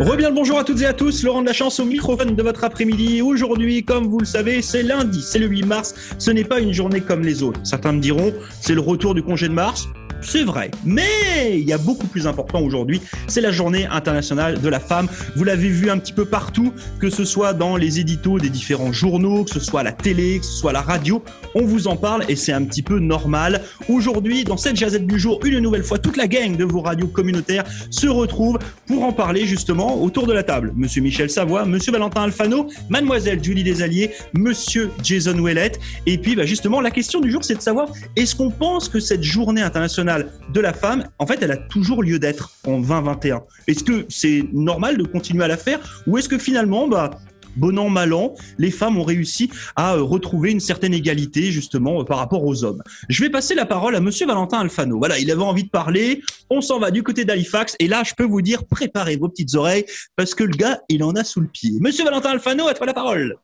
Rebien 0.00 0.30
le 0.30 0.34
bonjour 0.34 0.58
à 0.58 0.64
toutes 0.64 0.80
et 0.80 0.86
à 0.86 0.92
tous, 0.92 1.22
Laurent 1.22 1.42
de 1.42 1.46
la 1.46 1.52
chance 1.52 1.78
au 1.78 1.84
microphone 1.84 2.34
de 2.34 2.42
votre 2.42 2.64
après-midi. 2.64 3.22
Aujourd'hui, 3.22 3.84
comme 3.84 4.08
vous 4.08 4.18
le 4.18 4.24
savez, 4.24 4.60
c'est 4.60 4.82
lundi, 4.82 5.22
c'est 5.22 5.38
le 5.38 5.46
8 5.46 5.62
mars. 5.62 5.94
Ce 6.18 6.32
n'est 6.32 6.42
pas 6.42 6.58
une 6.58 6.72
journée 6.72 7.00
comme 7.00 7.22
les 7.22 7.44
autres. 7.44 7.60
Certains 7.62 7.92
me 7.92 8.00
diront, 8.00 8.32
c'est 8.60 8.74
le 8.74 8.80
retour 8.80 9.14
du 9.14 9.22
congé 9.22 9.48
de 9.48 9.54
mars. 9.54 9.88
C'est 10.24 10.42
vrai. 10.42 10.70
Mais 10.84 11.58
il 11.58 11.68
y 11.68 11.72
a 11.72 11.78
beaucoup 11.78 12.06
plus 12.06 12.26
important 12.26 12.60
aujourd'hui, 12.60 13.00
c'est 13.28 13.40
la 13.40 13.52
journée 13.52 13.86
internationale 13.86 14.60
de 14.60 14.68
la 14.68 14.80
femme. 14.80 15.06
Vous 15.36 15.44
l'avez 15.44 15.68
vu 15.68 15.90
un 15.90 15.98
petit 15.98 16.12
peu 16.12 16.24
partout, 16.24 16.72
que 16.98 17.10
ce 17.10 17.24
soit 17.24 17.52
dans 17.52 17.76
les 17.76 18.00
éditos 18.00 18.38
des 18.38 18.48
différents 18.48 18.92
journaux, 18.92 19.44
que 19.44 19.50
ce 19.50 19.60
soit 19.60 19.80
à 19.80 19.82
la 19.82 19.92
télé, 19.92 20.38
que 20.38 20.46
ce 20.46 20.52
soit 20.52 20.72
la 20.72 20.80
radio, 20.80 21.22
on 21.54 21.64
vous 21.64 21.88
en 21.88 21.96
parle 21.96 22.24
et 22.28 22.36
c'est 22.36 22.52
un 22.52 22.64
petit 22.64 22.82
peu 22.82 22.98
normal. 22.98 23.62
Aujourd'hui, 23.88 24.44
dans 24.44 24.56
cette 24.56 24.76
jazette 24.76 25.06
du 25.06 25.18
jour, 25.18 25.38
une 25.44 25.58
nouvelle 25.58 25.84
fois, 25.84 25.98
toute 25.98 26.16
la 26.16 26.26
gang 26.26 26.56
de 26.56 26.64
vos 26.64 26.80
radios 26.80 27.08
communautaires 27.08 27.64
se 27.90 28.06
retrouve 28.06 28.58
pour 28.86 29.04
en 29.04 29.12
parler 29.12 29.46
justement 29.46 30.02
autour 30.02 30.26
de 30.26 30.32
la 30.32 30.42
table. 30.42 30.72
Monsieur 30.76 31.02
Michel 31.02 31.30
Savoie, 31.30 31.64
Monsieur 31.64 31.92
Valentin 31.92 32.22
Alfano, 32.22 32.68
Mademoiselle 32.88 33.42
Julie 33.42 33.62
Desalliés, 33.62 34.10
Monsieur 34.32 34.90
Jason 35.02 35.38
Ouellette. 35.38 35.78
Et 36.06 36.18
puis 36.18 36.34
bah, 36.34 36.46
justement, 36.46 36.80
la 36.80 36.90
question 36.90 37.20
du 37.20 37.30
jour, 37.30 37.44
c'est 37.44 37.56
de 37.56 37.62
savoir, 37.62 37.88
est-ce 38.16 38.34
qu'on 38.34 38.50
pense 38.50 38.88
que 38.88 39.00
cette 39.00 39.22
journée 39.22 39.62
internationale 39.62 40.13
de 40.22 40.60
la 40.60 40.72
femme, 40.72 41.04
en 41.18 41.26
fait, 41.26 41.42
elle 41.42 41.52
a 41.52 41.56
toujours 41.56 42.02
lieu 42.02 42.18
d'être 42.18 42.50
en 42.66 42.78
2021. 42.78 43.42
Est-ce 43.66 43.84
que 43.84 44.06
c'est 44.08 44.44
normal 44.52 44.96
de 44.98 45.04
continuer 45.04 45.44
à 45.44 45.48
la 45.48 45.56
faire 45.56 45.80
ou 46.06 46.18
est-ce 46.18 46.28
que 46.28 46.38
finalement, 46.38 46.88
bah, 46.88 47.10
bon 47.56 47.78
an, 47.78 47.88
mal 47.88 48.12
an, 48.12 48.34
les 48.58 48.70
femmes 48.70 48.98
ont 48.98 49.04
réussi 49.04 49.50
à 49.76 49.94
euh, 49.94 50.02
retrouver 50.02 50.50
une 50.50 50.60
certaine 50.60 50.94
égalité 50.94 51.50
justement 51.50 52.00
euh, 52.00 52.04
par 52.04 52.18
rapport 52.18 52.44
aux 52.44 52.64
hommes? 52.64 52.82
Je 53.08 53.22
vais 53.22 53.30
passer 53.30 53.54
la 53.54 53.66
parole 53.66 53.94
à 53.96 54.00
monsieur 54.00 54.26
Valentin 54.26 54.60
Alfano. 54.60 54.98
Voilà, 54.98 55.18
il 55.18 55.30
avait 55.30 55.42
envie 55.42 55.64
de 55.64 55.70
parler, 55.70 56.22
on 56.50 56.60
s'en 56.60 56.78
va 56.78 56.90
du 56.90 57.02
côté 57.02 57.24
d'Halifax 57.24 57.76
et 57.78 57.88
là, 57.88 58.02
je 58.04 58.14
peux 58.14 58.24
vous 58.24 58.42
dire, 58.42 58.64
préparez 58.64 59.16
vos 59.16 59.28
petites 59.28 59.54
oreilles 59.54 59.84
parce 60.16 60.34
que 60.34 60.44
le 60.44 60.56
gars, 60.56 60.80
il 60.88 61.02
en 61.04 61.12
a 61.12 61.24
sous 61.24 61.40
le 61.40 61.48
pied. 61.48 61.72
Monsieur 61.80 62.04
Valentin 62.04 62.30
Alfano, 62.30 62.68
à 62.68 62.74
toi 62.74 62.86
la 62.86 62.94
parole. 62.94 63.36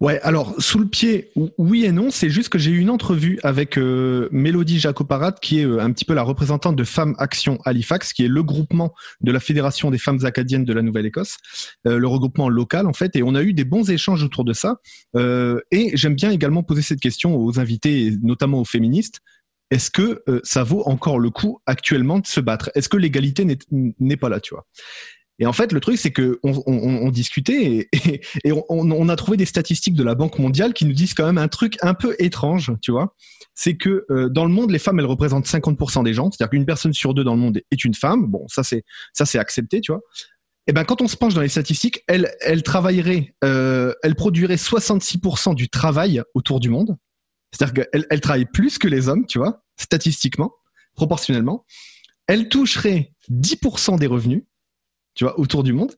Ouais, 0.00 0.20
alors 0.20 0.54
sous 0.60 0.78
le 0.78 0.86
pied, 0.86 1.32
oui 1.56 1.84
et 1.84 1.90
non. 1.90 2.10
C'est 2.10 2.30
juste 2.30 2.50
que 2.50 2.58
j'ai 2.58 2.70
eu 2.70 2.78
une 2.78 2.90
entrevue 2.90 3.40
avec 3.42 3.76
euh, 3.76 4.28
Mélodie 4.30 4.78
Jacoparat, 4.78 5.32
qui 5.32 5.60
est 5.60 5.64
euh, 5.64 5.80
un 5.80 5.90
petit 5.90 6.04
peu 6.04 6.14
la 6.14 6.22
représentante 6.22 6.76
de 6.76 6.84
Femmes 6.84 7.16
Action 7.18 7.58
Halifax, 7.64 8.12
qui 8.12 8.24
est 8.24 8.28
le 8.28 8.44
groupement 8.44 8.94
de 9.22 9.32
la 9.32 9.40
Fédération 9.40 9.90
des 9.90 9.98
femmes 9.98 10.24
acadiennes 10.24 10.64
de 10.64 10.72
la 10.72 10.82
Nouvelle-Écosse, 10.82 11.38
euh, 11.86 11.98
le 11.98 12.06
regroupement 12.06 12.48
local 12.48 12.86
en 12.86 12.92
fait. 12.92 13.16
Et 13.16 13.24
on 13.24 13.34
a 13.34 13.42
eu 13.42 13.52
des 13.52 13.64
bons 13.64 13.90
échanges 13.90 14.22
autour 14.22 14.44
de 14.44 14.52
ça. 14.52 14.76
et 15.16 15.90
j'aime 15.94 16.14
bien 16.14 16.30
également 16.30 16.62
poser 16.62 16.82
cette 16.82 17.00
question 17.00 17.36
aux 17.36 17.58
invités, 17.58 18.14
notamment 18.22 18.60
aux 18.60 18.64
féministes. 18.64 19.20
Est-ce 19.70 19.90
que 19.90 20.22
ça 20.44 20.62
vaut 20.62 20.82
encore 20.86 21.18
le 21.18 21.30
coup 21.30 21.60
actuellement 21.66 22.20
de 22.20 22.26
se 22.26 22.40
battre? 22.40 22.70
Est-ce 22.74 22.88
que 22.88 22.96
l'égalité 22.96 23.44
n'est 23.70 24.16
pas 24.16 24.28
là, 24.28 24.40
tu 24.40 24.54
vois? 24.54 24.66
Et 25.40 25.46
en 25.46 25.52
fait, 25.52 25.72
le 25.72 25.78
truc, 25.78 25.98
c'est 25.98 26.10
que 26.10 26.40
on, 26.42 27.10
discutait 27.10 27.88
et, 28.44 28.52
on, 28.68 29.08
a 29.08 29.16
trouvé 29.16 29.36
des 29.36 29.44
statistiques 29.44 29.94
de 29.94 30.02
la 30.02 30.16
Banque 30.16 30.38
mondiale 30.38 30.72
qui 30.72 30.84
nous 30.84 30.92
disent 30.92 31.14
quand 31.14 31.26
même 31.26 31.38
un 31.38 31.46
truc 31.46 31.76
un 31.80 31.94
peu 31.94 32.16
étrange, 32.18 32.72
tu 32.82 32.90
vois. 32.90 33.14
C'est 33.54 33.76
que 33.76 34.04
euh, 34.10 34.28
dans 34.28 34.44
le 34.44 34.50
monde, 34.50 34.72
les 34.72 34.80
femmes, 34.80 34.98
elles 34.98 35.06
représentent 35.06 35.46
50% 35.46 36.02
des 36.02 36.12
gens. 36.12 36.30
C'est-à-dire 36.30 36.50
qu'une 36.50 36.66
personne 36.66 36.92
sur 36.92 37.14
deux 37.14 37.22
dans 37.22 37.34
le 37.34 37.40
monde 37.40 37.60
est 37.70 37.84
une 37.84 37.94
femme. 37.94 38.26
Bon, 38.26 38.46
ça 38.48 38.64
c'est 38.64 38.84
ça 39.12 39.26
c'est 39.26 39.38
accepté, 39.38 39.80
tu 39.80 39.92
vois. 39.92 40.00
Et 40.66 40.72
ben 40.72 40.84
quand 40.84 41.02
on 41.02 41.08
se 41.08 41.16
penche 41.16 41.34
dans 41.34 41.40
les 41.40 41.48
statistiques, 41.48 42.02
elle 42.08 42.32
elle 42.40 42.64
travaillerait, 42.64 43.34
euh, 43.44 43.94
elle 44.02 44.16
produirait 44.16 44.56
66% 44.56 45.54
du 45.54 45.68
travail 45.68 46.20
autour 46.34 46.58
du 46.58 46.68
monde. 46.68 46.96
C'est-à-dire 47.52 47.84
qu'elle 47.84 48.06
elle 48.10 48.20
travaille 48.20 48.46
plus 48.46 48.78
que 48.78 48.88
les 48.88 49.08
hommes, 49.08 49.24
tu 49.26 49.38
vois, 49.38 49.62
statistiquement, 49.76 50.52
proportionnellement. 50.96 51.64
Elle 52.26 52.48
toucherait 52.48 53.12
10% 53.30 53.98
des 53.98 54.06
revenus 54.06 54.42
tu 55.18 55.24
vois, 55.24 55.38
autour 55.40 55.64
du 55.64 55.72
monde, 55.72 55.92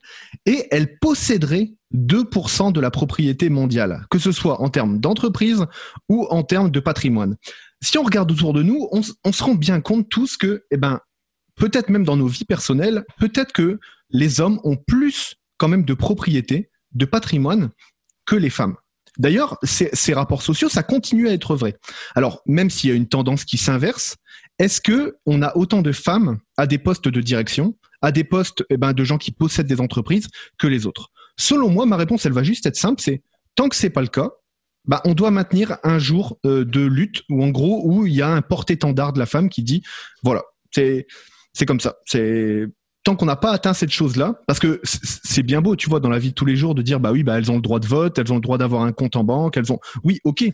et 0.47 0.67
elle 0.71 0.97
posséderait 0.97 1.73
2% 1.93 2.71
de 2.71 2.81
la 2.81 2.89
propriété 2.89 3.49
mondiale, 3.49 4.07
que 4.09 4.17
ce 4.17 4.31
soit 4.31 4.61
en 4.61 4.69
termes 4.69 4.99
d'entreprise 4.99 5.67
ou 6.09 6.25
en 6.31 6.41
termes 6.41 6.71
de 6.71 6.79
patrimoine. 6.79 7.37
Si 7.83 7.99
on 7.99 8.03
regarde 8.03 8.31
autour 8.31 8.53
de 8.53 8.63
nous, 8.63 8.89
on, 8.91 9.03
se 9.03 9.43
rend 9.43 9.53
bien 9.53 9.79
compte 9.79 10.09
tous 10.09 10.37
que, 10.37 10.63
eh 10.71 10.77
ben, 10.77 10.99
peut-être 11.55 11.89
même 11.89 12.03
dans 12.03 12.17
nos 12.17 12.25
vies 12.25 12.45
personnelles, 12.45 13.05
peut-être 13.19 13.53
que 13.53 13.79
les 14.09 14.41
hommes 14.41 14.59
ont 14.63 14.75
plus 14.75 15.35
quand 15.57 15.67
même 15.67 15.85
de 15.85 15.93
propriété, 15.93 16.71
de 16.93 17.05
patrimoine 17.05 17.69
que 18.25 18.35
les 18.35 18.49
femmes. 18.49 18.75
D'ailleurs, 19.19 19.59
ces, 19.61 20.13
rapports 20.13 20.41
sociaux, 20.41 20.69
ça 20.69 20.81
continue 20.81 21.27
à 21.27 21.33
être 21.33 21.55
vrai. 21.55 21.77
Alors, 22.15 22.41
même 22.47 22.71
s'il 22.71 22.89
y 22.89 22.93
a 22.93 22.95
une 22.95 23.07
tendance 23.07 23.45
qui 23.45 23.59
s'inverse, 23.59 24.15
est-ce 24.57 24.81
que 24.81 25.17
on 25.27 25.43
a 25.43 25.55
autant 25.55 25.83
de 25.83 25.91
femmes 25.91 26.39
à 26.57 26.65
des 26.65 26.79
postes 26.79 27.07
de 27.07 27.21
direction 27.21 27.75
à 28.01 28.11
des 28.11 28.23
postes 28.23 28.63
eh 28.69 28.77
ben, 28.77 28.93
de 28.93 29.03
gens 29.03 29.17
qui 29.17 29.31
possèdent 29.31 29.67
des 29.67 29.81
entreprises 29.81 30.27
que 30.57 30.67
les 30.67 30.85
autres. 30.85 31.09
Selon 31.37 31.69
moi, 31.69 31.85
ma 31.85 31.97
réponse, 31.97 32.25
elle 32.25 32.33
va 32.33 32.43
juste 32.43 32.65
être 32.65 32.75
simple, 32.75 33.01
c'est 33.01 33.23
tant 33.55 33.69
que 33.69 33.75
c'est 33.75 33.89
pas 33.89 34.01
le 34.01 34.07
cas, 34.07 34.31
bah, 34.85 35.01
on 35.05 35.13
doit 35.13 35.31
maintenir 35.31 35.77
un 35.83 35.99
jour 35.99 36.39
euh, 36.45 36.65
de 36.65 36.81
lutte 36.81 37.23
où 37.29 37.43
en 37.43 37.49
gros 37.49 37.83
où 37.85 38.07
il 38.07 38.13
y 38.13 38.21
a 38.21 38.29
un 38.29 38.41
porte-étendard 38.41 39.13
de 39.13 39.19
la 39.19 39.27
femme 39.27 39.47
qui 39.47 39.61
dit 39.61 39.83
voilà 40.23 40.41
c'est 40.71 41.05
c'est 41.53 41.65
comme 41.65 41.79
ça. 41.79 41.97
C'est 42.05 42.65
tant 43.03 43.15
qu'on 43.15 43.25
n'a 43.25 43.35
pas 43.35 43.51
atteint 43.51 43.73
cette 43.73 43.89
chose-là, 43.89 44.39
parce 44.47 44.59
que 44.59 44.79
c'est 44.83 45.43
bien 45.43 45.61
beau, 45.61 45.75
tu 45.75 45.89
vois, 45.89 45.99
dans 45.99 46.09
la 46.09 46.19
vie 46.19 46.29
de 46.29 46.35
tous 46.35 46.45
les 46.45 46.55
jours, 46.55 46.75
de 46.75 46.81
dire 46.81 46.99
bah 46.99 47.11
oui, 47.11 47.23
bah 47.23 47.37
elles 47.37 47.51
ont 47.51 47.55
le 47.55 47.61
droit 47.61 47.79
de 47.79 47.87
vote, 47.87 48.17
elles 48.19 48.31
ont 48.31 48.35
le 48.35 48.41
droit 48.41 48.57
d'avoir 48.57 48.83
un 48.83 48.91
compte 48.91 49.15
en 49.15 49.23
banque, 49.23 49.57
elles 49.57 49.71
ont, 49.71 49.79
oui, 50.03 50.19
ok, 50.23 50.45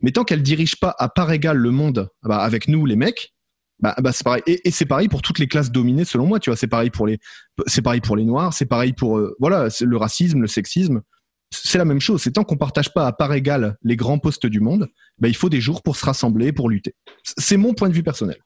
mais 0.00 0.12
tant 0.12 0.24
qu'elles 0.24 0.42
dirigent 0.42 0.76
pas 0.80 0.94
à 0.98 1.08
part 1.08 1.32
égale 1.32 1.56
le 1.56 1.70
monde, 1.70 2.08
bah, 2.22 2.38
avec 2.38 2.68
nous 2.68 2.86
les 2.86 2.96
mecs, 2.96 3.34
bah, 3.80 3.94
bah 3.98 4.12
c'est 4.12 4.24
pareil. 4.24 4.42
Et, 4.46 4.70
c'est 4.70 4.86
pareil 4.86 5.08
pour 5.08 5.22
toutes 5.22 5.38
les 5.38 5.48
classes 5.48 5.70
dominées, 5.70 6.04
selon 6.04 6.26
moi. 6.26 6.40
Tu 6.40 6.50
vois, 6.50 6.56
c'est 6.56 6.66
pareil 6.66 6.90
pour 6.90 7.06
les, 7.06 7.18
c'est 7.66 7.82
pareil 7.82 8.00
pour 8.00 8.16
les 8.16 8.24
noirs, 8.24 8.52
c'est 8.52 8.66
pareil 8.66 8.92
pour 8.92 9.18
euh, 9.18 9.36
voilà, 9.40 9.68
le 9.80 9.96
racisme, 9.96 10.40
le 10.40 10.48
sexisme. 10.48 11.02
C'est 11.50 11.78
la 11.78 11.84
même 11.84 12.00
chose. 12.00 12.22
C'est 12.22 12.32
tant 12.32 12.44
qu'on 12.44 12.56
partage 12.56 12.92
pas 12.92 13.06
à 13.06 13.12
part 13.12 13.32
égale 13.32 13.76
les 13.82 13.96
grands 13.96 14.18
postes 14.18 14.46
du 14.46 14.60
monde, 14.60 14.88
bah, 15.18 15.28
il 15.28 15.36
faut 15.36 15.48
des 15.48 15.60
jours 15.60 15.82
pour 15.82 15.96
se 15.96 16.04
rassembler, 16.04 16.52
pour 16.52 16.68
lutter. 16.68 16.94
C'est 17.22 17.56
mon 17.56 17.72
point 17.72 17.88
de 17.88 17.94
vue 17.94 18.02
personnel. 18.02 18.38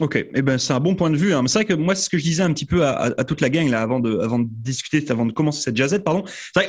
Ok, 0.00 0.26
eh 0.34 0.42
ben 0.42 0.58
c'est 0.58 0.72
un 0.72 0.80
bon 0.80 0.96
point 0.96 1.08
de 1.08 1.16
vue. 1.16 1.34
Hein. 1.34 1.44
C'est 1.46 1.58
vrai 1.58 1.64
que 1.66 1.74
moi, 1.74 1.94
c'est 1.94 2.06
ce 2.06 2.10
que 2.10 2.18
je 2.18 2.24
disais 2.24 2.42
un 2.42 2.52
petit 2.52 2.66
peu 2.66 2.84
à, 2.84 3.10
toute 3.24 3.40
la 3.40 3.48
gang 3.48 3.68
là 3.68 3.80
avant 3.80 4.00
de, 4.00 4.18
avant 4.18 4.40
de 4.40 4.48
discuter, 4.50 5.04
avant 5.10 5.24
de 5.24 5.32
commencer 5.32 5.62
cette 5.62 5.76
jazzette, 5.76 6.02
pardon. 6.02 6.24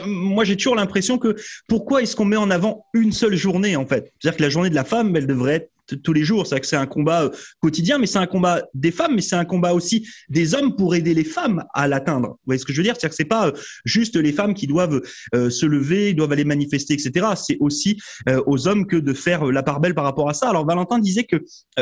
Moi, 0.06 0.44
j'ai 0.44 0.56
toujours 0.56 0.76
l'impression 0.76 1.18
que 1.18 1.36
pourquoi 1.68 2.04
est-ce 2.04 2.16
qu'on 2.16 2.26
met 2.26 2.36
en 2.36 2.52
avant 2.52 2.86
une 2.94 3.12
seule 3.12 3.36
journée 3.36 3.76
en 3.76 3.88
fait? 3.88 4.14
C'est-à-dire 4.20 4.38
que 4.38 4.44
la 4.44 4.50
journée 4.50 4.70
de 4.70 4.76
la 4.76 4.84
femme, 4.84 5.16
elle 5.16 5.26
devrait 5.26 5.56
être 5.56 5.72
tous 6.04 6.14
les 6.14 6.24
jours. 6.24 6.48
C'est 6.48 6.60
que 6.60 6.68
c'est 6.68 6.76
un 6.76 6.86
combat 6.86 7.24
euh, 7.24 7.30
quotidien, 7.60 7.98
mais 7.98 8.08
c'est 8.08 8.18
un 8.18 8.26
combat 8.26 8.64
des 8.74 8.92
femmes, 8.92 9.16
mais 9.16 9.22
c'est 9.22 9.36
un 9.36 9.46
combat 9.46 9.74
aussi 9.74 10.08
des 10.30 10.56
hommes 10.56 10.76
pour 10.76 10.96
aider 10.96 11.14
les 11.14 11.24
femmes 11.24 11.64
à 11.74 11.88
l'atteindre. 11.88 12.30
Vous 12.30 12.46
voyez 12.46 12.60
ce 12.60 12.66
que 12.66 12.74
je 12.74 12.78
veux 12.78 12.84
dire? 12.84 12.96
C'est-à-dire 12.96 13.10
que 13.10 13.16
c'est 13.16 13.26
pas 13.26 13.48
euh, 13.48 13.52
juste 13.86 14.16
les 14.16 14.32
femmes 14.32 14.54
qui 14.54 14.68
doivent 14.68 15.02
euh, 15.34 15.50
se 15.50 15.66
lever, 15.66 16.14
doivent 16.14 16.32
aller 16.32 16.46
manifester, 16.46 16.94
etc. 16.94 17.28
C'est 17.36 17.58
aussi 17.60 18.00
aux 18.46 18.68
hommes 18.68 18.88
que 18.88 18.96
de 18.96 19.14
faire 19.14 19.46
la 19.46 19.64
part 19.64 19.80
belle 19.80 19.94
par 19.94 20.04
rapport 20.04 20.30
à 20.30 20.34
ça. 20.34 20.50
Alors 20.50 20.66
Valentin 20.66 21.00
disait 21.00 21.24
que 21.24 21.38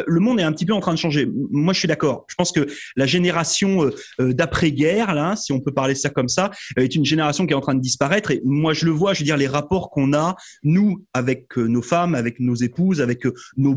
le 0.05 0.19
monde 0.19 0.39
est 0.39 0.43
un 0.43 0.51
petit 0.51 0.65
peu 0.65 0.73
en 0.73 0.79
train 0.79 0.93
de 0.93 0.99
changer. 0.99 1.27
Moi, 1.51 1.73
je 1.73 1.79
suis 1.79 1.87
d'accord. 1.87 2.25
Je 2.27 2.35
pense 2.35 2.51
que 2.51 2.67
la 2.95 3.05
génération 3.05 3.89
d'après-guerre, 4.19 5.13
là, 5.13 5.35
si 5.35 5.51
on 5.51 5.59
peut 5.59 5.71
parler 5.71 5.95
ça 5.95 6.09
comme 6.09 6.27
ça, 6.27 6.51
est 6.75 6.95
une 6.95 7.05
génération 7.05 7.45
qui 7.45 7.53
est 7.53 7.55
en 7.55 7.61
train 7.61 7.75
de 7.75 7.81
disparaître. 7.81 8.31
Et 8.31 8.41
moi, 8.43 8.73
je 8.73 8.85
le 8.85 8.91
vois. 8.91 9.13
Je 9.13 9.19
veux 9.19 9.25
dire, 9.25 9.37
les 9.37 9.47
rapports 9.47 9.89
qu'on 9.89 10.13
a 10.13 10.35
nous 10.63 11.03
avec 11.13 11.55
nos 11.57 11.81
femmes, 11.81 12.15
avec 12.15 12.39
nos 12.39 12.55
épouses, 12.55 13.01
avec 13.01 13.25
nos 13.57 13.75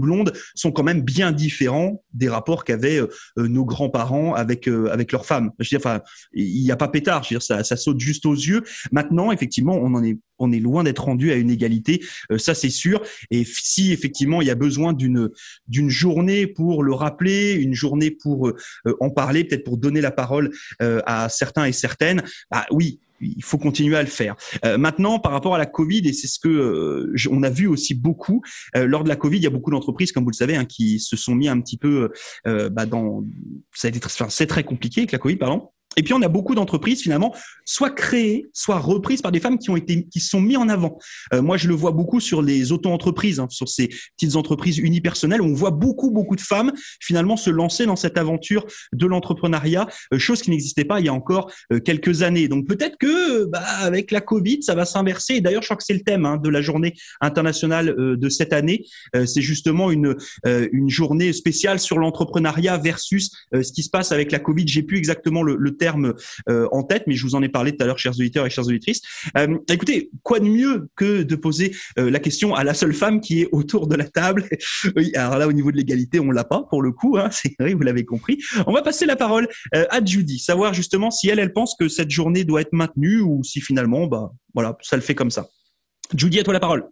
sont 0.54 0.72
quand 0.72 0.82
même 0.82 1.02
bien 1.02 1.32
différents 1.32 2.02
des 2.12 2.28
rapports 2.28 2.64
qu'avaient 2.64 2.98
euh, 2.98 3.08
euh, 3.38 3.48
nos 3.48 3.64
grands-parents 3.64 4.34
avec 4.34 4.68
euh, 4.68 4.90
avec 4.90 5.12
leurs 5.12 5.26
femmes. 5.26 5.50
Je 5.58 5.64
veux 5.64 5.78
dire, 5.78 5.86
enfin, 5.86 6.02
il 6.32 6.62
n'y 6.62 6.70
a 6.70 6.76
pas 6.76 6.88
pétard. 6.88 7.22
Je 7.22 7.30
veux 7.30 7.38
dire, 7.38 7.42
ça, 7.42 7.64
ça 7.64 7.76
saute 7.76 8.00
juste 8.00 8.26
aux 8.26 8.34
yeux. 8.34 8.62
Maintenant, 8.92 9.32
effectivement, 9.32 9.76
on 9.76 9.94
en 9.94 10.04
est 10.04 10.18
on 10.38 10.52
est 10.52 10.60
loin 10.60 10.84
d'être 10.84 11.04
rendu 11.04 11.32
à 11.32 11.36
une 11.36 11.48
égalité, 11.48 12.04
ça 12.36 12.54
c'est 12.54 12.68
sûr. 12.68 13.00
Et 13.30 13.42
si 13.46 13.90
effectivement 13.90 14.42
il 14.42 14.48
y 14.48 14.50
a 14.50 14.54
besoin 14.54 14.92
d'une 14.92 15.30
d'une 15.66 15.88
journée 15.88 16.46
pour 16.46 16.82
le 16.82 16.92
rappeler, 16.92 17.54
une 17.54 17.72
journée 17.72 18.10
pour 18.10 18.52
en 19.00 19.08
parler, 19.08 19.44
peut-être 19.44 19.64
pour 19.64 19.78
donner 19.78 20.02
la 20.02 20.10
parole 20.10 20.50
à 20.78 21.30
certains 21.30 21.64
et 21.64 21.72
certaines, 21.72 22.22
bah 22.50 22.66
oui, 22.70 23.00
il 23.20 23.44
faut 23.44 23.58
continuer 23.58 23.96
à 23.96 24.02
le 24.02 24.08
faire. 24.08 24.36
Euh, 24.64 24.78
maintenant, 24.78 25.18
par 25.18 25.32
rapport 25.32 25.54
à 25.54 25.58
la 25.58 25.66
Covid, 25.66 26.06
et 26.06 26.12
c'est 26.12 26.26
ce 26.26 26.38
que 26.38 26.48
euh, 26.48 27.14
on 27.30 27.42
a 27.42 27.50
vu 27.50 27.66
aussi 27.66 27.94
beaucoup 27.94 28.42
euh, 28.76 28.86
lors 28.86 29.04
de 29.04 29.08
la 29.08 29.16
Covid, 29.16 29.38
il 29.38 29.42
y 29.42 29.46
a 29.46 29.50
beaucoup 29.50 29.70
d'entreprises, 29.70 30.12
comme 30.12 30.24
vous 30.24 30.30
le 30.30 30.36
savez, 30.36 30.56
hein, 30.56 30.64
qui 30.64 31.00
se 31.00 31.16
sont 31.16 31.34
mis 31.34 31.48
un 31.48 31.60
petit 31.60 31.76
peu 31.76 32.10
bah, 32.44 32.86
dans. 32.86 33.24
Ça 33.74 33.88
a 33.88 33.90
été, 33.90 34.00
c'est 34.28 34.46
très 34.46 34.64
compliqué 34.64 35.02
avec 35.02 35.12
la 35.12 35.18
Covid, 35.18 35.36
pardon. 35.36 35.70
Et 35.96 36.02
puis 36.02 36.12
on 36.12 36.20
a 36.20 36.28
beaucoup 36.28 36.54
d'entreprises 36.54 37.00
finalement, 37.02 37.34
soit 37.64 37.90
créées, 37.90 38.46
soit 38.52 38.78
reprises 38.78 39.22
par 39.22 39.32
des 39.32 39.40
femmes 39.40 39.58
qui 39.58 39.70
ont 39.70 39.76
été, 39.76 40.06
qui 40.06 40.20
sont 40.20 40.40
mis 40.40 40.56
en 40.56 40.68
avant. 40.68 40.98
Euh, 41.32 41.40
moi, 41.40 41.56
je 41.56 41.68
le 41.68 41.74
vois 41.74 41.92
beaucoup 41.92 42.20
sur 42.20 42.42
les 42.42 42.70
auto-entreprises, 42.70 43.40
hein, 43.40 43.46
sur 43.48 43.68
ces 43.68 43.88
petites 44.16 44.36
entreprises 44.36 44.76
unipersonnelles. 44.78 45.40
On 45.40 45.54
voit 45.54 45.70
beaucoup, 45.70 46.10
beaucoup 46.10 46.36
de 46.36 46.42
femmes 46.42 46.72
finalement 47.00 47.36
se 47.38 47.48
lancer 47.48 47.86
dans 47.86 47.96
cette 47.96 48.18
aventure 48.18 48.66
de 48.92 49.06
l'entrepreneuriat, 49.06 49.86
euh, 50.12 50.18
chose 50.18 50.42
qui 50.42 50.50
n'existait 50.50 50.84
pas 50.84 51.00
il 51.00 51.06
y 51.06 51.08
a 51.08 51.14
encore 51.14 51.50
euh, 51.72 51.80
quelques 51.80 52.22
années. 52.22 52.46
Donc 52.48 52.66
peut-être 52.66 52.98
que 52.98 53.46
bah, 53.46 53.62
avec 53.80 54.10
la 54.10 54.20
Covid, 54.20 54.62
ça 54.62 54.74
va 54.74 54.84
s'inverser. 54.84 55.40
D'ailleurs, 55.40 55.62
je 55.62 55.68
crois 55.68 55.78
que 55.78 55.84
c'est 55.84 55.94
le 55.94 56.02
thème 56.02 56.26
hein, 56.26 56.36
de 56.36 56.50
la 56.50 56.60
journée 56.60 56.92
internationale 57.22 57.94
de 57.96 58.28
cette 58.28 58.52
année. 58.52 58.84
c'est 59.14 59.40
justement 59.40 59.90
une 59.90 60.16
une 60.44 60.90
journée 60.90 61.32
spéciale 61.32 61.78
sur 61.78 61.98
l'entrepreneuriat 61.98 62.78
versus 62.78 63.30
ce 63.52 63.72
qui 63.72 63.82
se 63.82 63.90
passe 63.90 64.12
avec 64.12 64.32
la 64.32 64.38
Covid. 64.38 64.66
J'ai 64.66 64.82
plus 64.82 64.98
exactement 64.98 65.42
le, 65.42 65.56
le 65.56 65.76
thème 65.76 65.85
terme 65.86 66.14
en 66.48 66.82
tête, 66.82 67.04
mais 67.06 67.14
je 67.14 67.22
vous 67.22 67.34
en 67.34 67.42
ai 67.42 67.48
parlé 67.48 67.76
tout 67.76 67.82
à 67.82 67.86
l'heure, 67.86 67.98
chers 67.98 68.12
auditeurs 68.12 68.46
et 68.46 68.50
chères 68.50 68.66
auditrices. 68.66 69.02
écoutez, 69.70 70.10
quoi 70.22 70.40
de 70.40 70.46
mieux 70.46 70.88
que 70.96 71.22
de 71.22 71.36
poser 71.36 71.74
la 71.96 72.18
question 72.18 72.54
à 72.54 72.64
la 72.64 72.74
seule 72.74 72.94
femme 72.94 73.20
qui 73.20 73.42
est 73.42 73.48
autour 73.52 73.86
de 73.86 73.94
la 73.94 74.04
table? 74.04 74.48
Alors 75.14 75.38
là, 75.38 75.46
au 75.46 75.52
niveau 75.52 75.70
de 75.70 75.76
l'égalité, 75.76 76.18
on 76.18 76.30
l'a 76.30 76.44
pas 76.44 76.64
pour 76.68 76.82
le 76.82 76.92
coup, 76.92 77.16
hein, 77.18 77.30
vous 77.60 77.82
l'avez 77.82 78.04
compris. 78.04 78.38
On 78.66 78.72
va 78.72 78.82
passer 78.82 79.06
la 79.06 79.16
parole 79.16 79.48
à 79.72 80.04
Judy, 80.04 80.38
savoir 80.38 80.74
justement 80.74 81.10
si 81.10 81.28
elle, 81.28 81.38
elle 81.38 81.52
pense 81.52 81.74
que 81.78 81.88
cette 81.88 82.10
journée 82.10 82.44
doit 82.44 82.60
être 82.60 82.72
maintenue 82.72 83.20
ou 83.20 83.44
si 83.44 83.60
finalement, 83.60 84.06
bah 84.06 84.32
voilà, 84.54 84.76
ça 84.82 84.96
le 84.96 85.02
fait 85.02 85.14
comme 85.14 85.30
ça. 85.30 85.46
Judy, 86.14 86.40
à 86.40 86.42
toi 86.42 86.54
la 86.54 86.60
parole. 86.60 86.88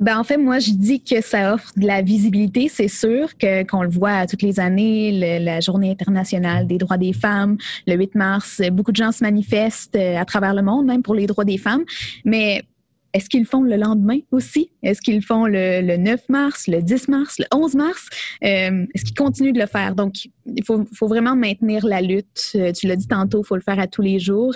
Ben, 0.00 0.18
en 0.18 0.24
fait, 0.24 0.36
moi, 0.36 0.58
je 0.58 0.72
dis 0.72 1.00
que 1.02 1.20
ça 1.20 1.54
offre 1.54 1.70
de 1.76 1.86
la 1.86 2.02
visibilité. 2.02 2.68
C'est 2.68 2.88
sûr 2.88 3.36
que 3.38 3.62
qu'on 3.64 3.82
le 3.82 3.88
voit 3.88 4.26
toutes 4.26 4.42
les 4.42 4.58
années, 4.58 5.38
la 5.38 5.60
Journée 5.60 5.92
internationale 5.92 6.66
des 6.66 6.78
droits 6.78 6.98
des 6.98 7.12
femmes, 7.12 7.56
le 7.86 7.94
8 7.94 8.14
mars, 8.16 8.60
beaucoup 8.72 8.90
de 8.90 8.96
gens 8.96 9.12
se 9.12 9.22
manifestent 9.22 9.94
euh, 9.94 10.16
à 10.16 10.24
travers 10.24 10.52
le 10.52 10.62
monde, 10.62 10.86
même 10.86 11.02
pour 11.02 11.14
les 11.14 11.26
droits 11.26 11.44
des 11.44 11.58
femmes. 11.58 11.84
Mais 12.24 12.64
est-ce 13.12 13.28
qu'ils 13.28 13.40
le 13.42 13.46
font 13.46 13.62
le 13.62 13.76
lendemain 13.76 14.18
aussi? 14.32 14.72
Est-ce 14.82 15.00
qu'ils 15.00 15.14
le 15.14 15.20
font 15.20 15.46
le, 15.46 15.96
9 15.96 16.28
mars, 16.28 16.66
le 16.66 16.82
10 16.82 17.08
mars, 17.08 17.38
le 17.38 17.46
11 17.54 17.76
mars? 17.76 18.08
Euh, 18.42 18.86
est-ce 18.92 19.04
qu'ils 19.04 19.14
continuent 19.14 19.52
de 19.52 19.60
le 19.60 19.66
faire? 19.66 19.94
Donc, 19.94 20.14
il 20.46 20.64
faut, 20.64 20.84
faut 20.92 21.06
vraiment 21.06 21.36
maintenir 21.36 21.86
la 21.86 22.00
lutte. 22.00 22.50
Euh, 22.56 22.72
tu 22.72 22.88
l'as 22.88 22.96
dit 22.96 23.06
tantôt, 23.06 23.42
il 23.42 23.46
faut 23.46 23.54
le 23.54 23.62
faire 23.62 23.78
à 23.78 23.86
tous 23.86 24.02
les 24.02 24.18
jours. 24.18 24.54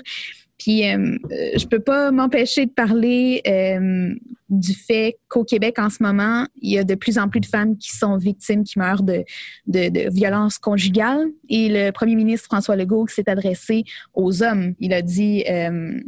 Puis 0.58 0.88
euh, 0.88 1.16
je 1.30 1.66
peux 1.66 1.80
pas 1.80 2.10
m'empêcher 2.10 2.66
de 2.66 2.70
parler 2.70 3.42
euh, 3.46 4.14
du 4.48 4.74
fait 4.74 5.18
qu'au 5.28 5.44
Québec 5.44 5.78
en 5.78 5.90
ce 5.90 6.02
moment, 6.02 6.46
il 6.60 6.72
y 6.72 6.78
a 6.78 6.84
de 6.84 6.94
plus 6.94 7.18
en 7.18 7.28
plus 7.28 7.40
de 7.40 7.46
femmes 7.46 7.76
qui 7.76 7.96
sont 7.96 8.16
victimes, 8.16 8.64
qui 8.64 8.78
meurent 8.78 9.02
de, 9.02 9.24
de, 9.66 9.88
de 9.88 10.10
violences 10.10 10.58
conjugales. 10.58 11.26
Et 11.48 11.68
le 11.68 11.90
premier 11.92 12.16
ministre 12.16 12.46
François 12.46 12.76
Legault 12.76 13.06
s'est 13.08 13.28
adressé 13.28 13.84
aux 14.14 14.42
hommes. 14.42 14.74
Il 14.80 14.92
a 14.92 15.02
dit 15.02 15.44
euh, 15.48 16.00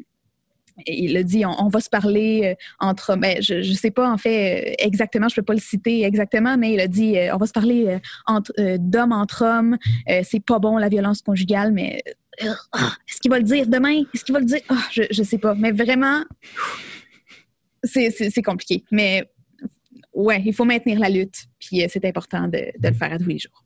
il 0.86 1.16
a 1.16 1.22
dit 1.22 1.44
on, 1.44 1.68
va 1.68 1.80
se 1.80 1.90
parler 1.90 2.40
euh, 2.44 2.54
entre 2.78 3.16
ben, 3.16 3.36
je 3.40 3.56
ne 3.56 3.74
sais 3.74 3.90
pas 3.90 4.10
en 4.10 4.16
fait 4.16 4.70
euh, 4.70 4.74
exactement 4.78 5.28
je 5.28 5.34
peux 5.34 5.42
pas 5.42 5.52
le 5.52 5.60
citer 5.60 6.04
exactement 6.04 6.56
mais 6.56 6.72
il 6.72 6.80
a 6.80 6.86
dit 6.88 7.16
on 7.32 7.36
va 7.36 7.46
se 7.46 7.52
parler 7.52 7.98
entre 8.26 8.52
d'hommes 8.78 9.12
entre 9.12 9.44
hommes 9.44 9.76
c'est 10.22 10.42
pas 10.42 10.58
bon 10.58 10.78
la 10.78 10.88
violence 10.88 11.20
conjugale 11.20 11.72
mais 11.72 12.02
est-ce 12.40 13.20
qu'il 13.20 13.30
va 13.30 13.38
le 13.38 13.44
dire 13.44 13.66
demain? 13.66 14.02
Est-ce 14.14 14.24
qu'il 14.24 14.32
va 14.32 14.40
le 14.40 14.46
dire? 14.46 14.60
Ah, 14.68 14.82
je 14.90 15.02
ne 15.02 15.24
sais 15.24 15.38
pas. 15.38 15.54
Mais 15.54 15.72
vraiment, 15.72 16.24
c'est 17.84 18.42
compliqué. 18.42 18.84
Mais 18.90 19.30
ouais, 20.12 20.42
il 20.44 20.54
faut 20.54 20.64
maintenir 20.64 20.98
la 20.98 21.08
lutte. 21.08 21.46
Puis 21.58 21.82
euh, 21.82 21.86
c'est 21.88 22.04
important 22.04 22.48
de, 22.48 22.72
le 22.82 22.92
faire 22.94 23.12
à 23.12 23.18
tous 23.18 23.28
les 23.28 23.38
jours. 23.38 23.64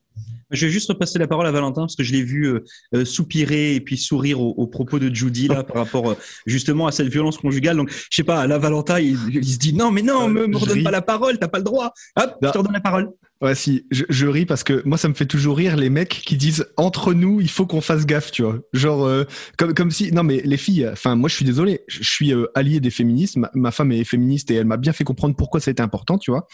Je 0.51 0.67
vais 0.67 0.73
juste 0.73 0.89
repasser 0.89 1.19
la 1.19 1.27
parole 1.27 1.47
à 1.47 1.53
Valentin 1.53 1.83
parce 1.83 1.97
que 1.97 2.03
je 2.03 2.13
l'ai 2.13 2.23
vu 2.23 2.47
euh, 2.47 2.65
euh, 2.95 3.05
soupirer 3.05 3.75
et 3.75 3.81
puis 3.81 3.97
sourire 3.97 4.41
aux, 4.41 4.67
propos 4.67 4.99
de 4.99 5.15
Judy 5.15 5.49
là 5.49 5.63
par 5.63 5.77
rapport 5.77 6.17
justement 6.47 6.87
à 6.87 6.93
cette 6.93 7.09
violence 7.09 7.39
conjugale. 7.39 7.77
Donc 7.77 7.91
je 7.91 8.17
sais 8.17 8.25
pas, 8.25 8.47
là 8.47 8.59
Valentin 8.59 8.99
il, 9.01 9.17
se 9.45 9.59
dit 9.59 9.75
non 9.75 9.91
mais 9.91 10.03
non, 10.03 10.29
me, 10.29 10.47
me 10.47 10.57
redonne 10.57 10.83
pas 10.83 10.91
la 10.91 11.03
parole, 11.03 11.39
t'as 11.39 11.49
pas 11.49 11.59
le 11.59 11.65
droit. 11.65 11.93
Hop, 12.17 12.37
je 12.43 12.49
te 12.49 12.59
redonne 12.59 12.73
la 12.73 12.81
parole. 12.81 13.11
Ouais, 13.45 13.55
si, 13.55 13.85
je, 13.91 14.27
ris 14.27 14.47
parce 14.47 14.65
que 14.65 14.81
moi, 14.87 14.97
ça 14.97 15.07
me 15.07 15.13
fait 15.13 15.27
toujours 15.27 15.59
rire 15.59 15.77
les 15.77 15.91
mecs 15.91 16.09
qui 16.09 16.37
disent 16.37 16.67
entre 16.79 17.13
nous, 17.13 17.43
il 17.43 17.51
faut 17.51 17.67
qu'on 17.67 17.83
fasse 17.83 18.07
gaffe, 18.07 18.31
tu 18.31 18.43
vois. 18.43 18.61
Genre, 18.73 19.05
euh, 19.05 19.25
comme, 19.59 19.75
comme 19.75 19.91
si. 19.91 20.13
Non, 20.13 20.23
mais 20.23 20.41
les 20.45 20.57
filles, 20.57 20.89
enfin, 20.91 21.15
moi, 21.15 21.29
je 21.29 21.35
suis 21.35 21.45
désolé, 21.45 21.81
je 21.87 22.03
suis 22.05 22.33
euh, 22.33 22.47
allié 22.55 22.81
des 22.81 22.89
féministes. 22.89 23.37
Ma, 23.53 23.71
femme 23.71 23.93
est 23.93 24.05
féministe 24.05 24.51
et 24.51 24.55
elle 24.55 24.65
m'a 24.65 24.79
bien 24.79 24.95
fait 24.95 25.05
comprendre 25.05 25.37
pourquoi 25.37 25.61
c'était 25.61 25.83
important, 25.83 26.17
tu 26.17 26.31
vois. 26.31 26.47